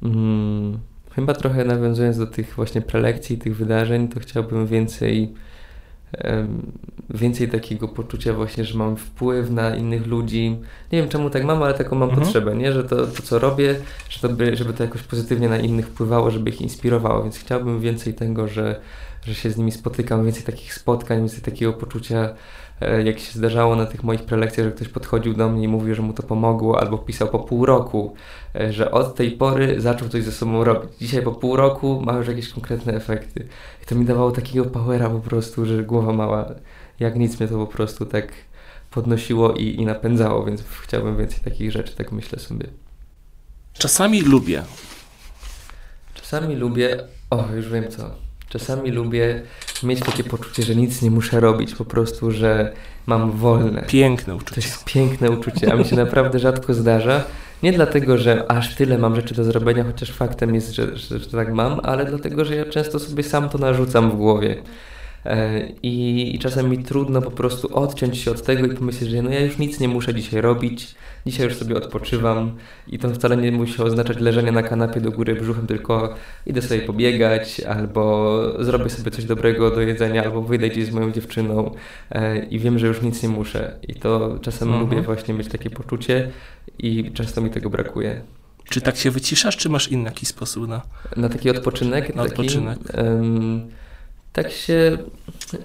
[0.00, 0.78] Hmm.
[1.14, 5.34] Chyba trochę nawiązując do tych właśnie prelekcji, tych wydarzeń, to chciałbym więcej,
[7.10, 10.58] więcej takiego poczucia właśnie, że mam wpływ na innych ludzi.
[10.92, 12.24] Nie wiem czemu tak mam, ale taką mam mhm.
[12.24, 12.72] potrzebę, nie?
[12.72, 13.76] że to, to co robię,
[14.08, 18.48] żeby, żeby to jakoś pozytywnie na innych wpływało, żeby ich inspirowało, więc chciałbym więcej tego,
[18.48, 18.80] że,
[19.22, 22.34] że się z nimi spotykam, więcej takich spotkań, więcej takiego poczucia
[23.04, 26.02] jak się zdarzało na tych moich prelekcjach, że ktoś podchodził do mnie i mówił, że
[26.02, 28.14] mu to pomogło, albo pisał po pół roku,
[28.54, 30.90] e, że od tej pory zaczął coś ze sobą robić.
[31.00, 33.48] Dzisiaj po pół roku ma już jakieś konkretne efekty.
[33.82, 36.54] I to mi dawało takiego powera po prostu, że głowa mała,
[37.00, 38.32] jak nic mnie to po prostu tak
[38.90, 42.66] podnosiło i, i napędzało, więc chciałbym więcej takich rzeczy, tak myślę sobie.
[43.72, 44.62] Czasami lubię.
[46.14, 48.10] Czasami lubię, o już wiem co,
[48.48, 49.42] czasami lubię
[49.84, 52.72] mieć takie poczucie, że nic nie muszę robić, po prostu, że
[53.06, 53.82] mam wolne.
[53.82, 54.54] Piękne uczucie.
[54.54, 57.24] To jest piękne uczucie, a mi się naprawdę rzadko zdarza.
[57.62, 61.26] Nie dlatego, że aż tyle mam rzeczy do zrobienia, chociaż faktem jest, że, że, że
[61.26, 64.62] tak mam, ale dlatego, że ja często sobie sam to narzucam w głowie.
[65.26, 69.22] E, I, I czasem mi trudno po prostu odciąć się od tego i pomyśleć, że
[69.22, 70.94] no ja już nic nie muszę dzisiaj robić,
[71.26, 72.56] dzisiaj już sobie odpoczywam
[72.88, 76.14] i to wcale nie musi oznaczać leżenia na kanapie do góry brzuchem, tylko
[76.46, 81.12] idę sobie pobiegać, albo zrobię sobie coś dobrego do jedzenia, albo wyjdę gdzieś z moją
[81.12, 81.74] dziewczyną
[82.10, 83.78] e, i wiem, że już nic nie muszę.
[83.88, 84.84] I to czasem mhm.
[84.84, 86.30] lubię właśnie mieć takie poczucie
[86.78, 88.20] i często mi tego brakuje.
[88.70, 90.82] Czy tak się wyciszasz, czy masz inny jakiś sposób na...
[91.16, 92.14] Na taki odpoczynek?
[92.14, 92.78] Na taki, odpoczynek.
[92.96, 93.70] Um,
[94.34, 94.98] tak się.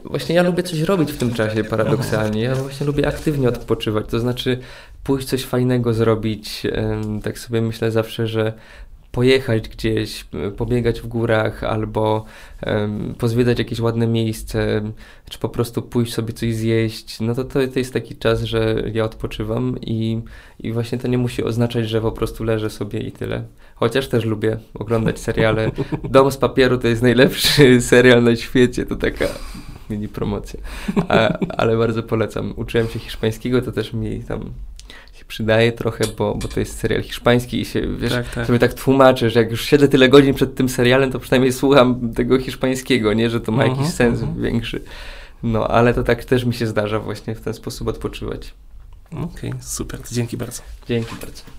[0.06, 2.42] Właśnie ja lubię coś robić w tym czasie paradoksalnie.
[2.42, 4.06] Ja właśnie lubię aktywnie odpoczywać.
[4.10, 4.60] To znaczy
[5.04, 6.64] pójść coś fajnego zrobić.
[7.24, 8.54] Tak sobie myślę zawsze, że
[9.12, 10.26] pojechać gdzieś,
[10.58, 12.26] pobiegać w górach albo
[12.66, 14.82] um, pozwiedzać jakieś ładne miejsce,
[15.30, 18.84] czy po prostu pójść sobie coś zjeść, no to, to, to jest taki czas, że
[18.94, 20.22] ja odpoczywam i,
[20.60, 23.44] i właśnie to nie musi oznaczać, że po prostu leżę sobie i tyle.
[23.76, 25.72] Chociaż też lubię oglądać seriale.
[26.10, 29.26] Dom z papieru to jest najlepszy serial na świecie, to taka
[29.90, 30.60] mini promocja.
[31.08, 32.54] A, ale bardzo polecam.
[32.56, 34.52] Uczyłem się hiszpańskiego, to też mi tam
[35.30, 38.48] przydaje trochę, bo, bo to jest serial hiszpański i się, wiesz, tak, tak.
[38.48, 42.14] sobie tak tłumaczę, że jak już siedzę tyle godzin przed tym serialem, to przynajmniej słucham
[42.14, 44.40] tego hiszpańskiego, nie, że to ma uh -huh, jakiś sens uh mhm.
[44.40, 44.44] -huh.
[44.44, 44.82] większy.
[45.44, 48.54] No, ale to tak też mi się zdarza właśnie w ten sposób odpoczywać.
[49.12, 50.00] Okej, okay, super.
[50.12, 50.62] Dzięki bardzo.
[50.88, 51.59] Dzięki bardzo.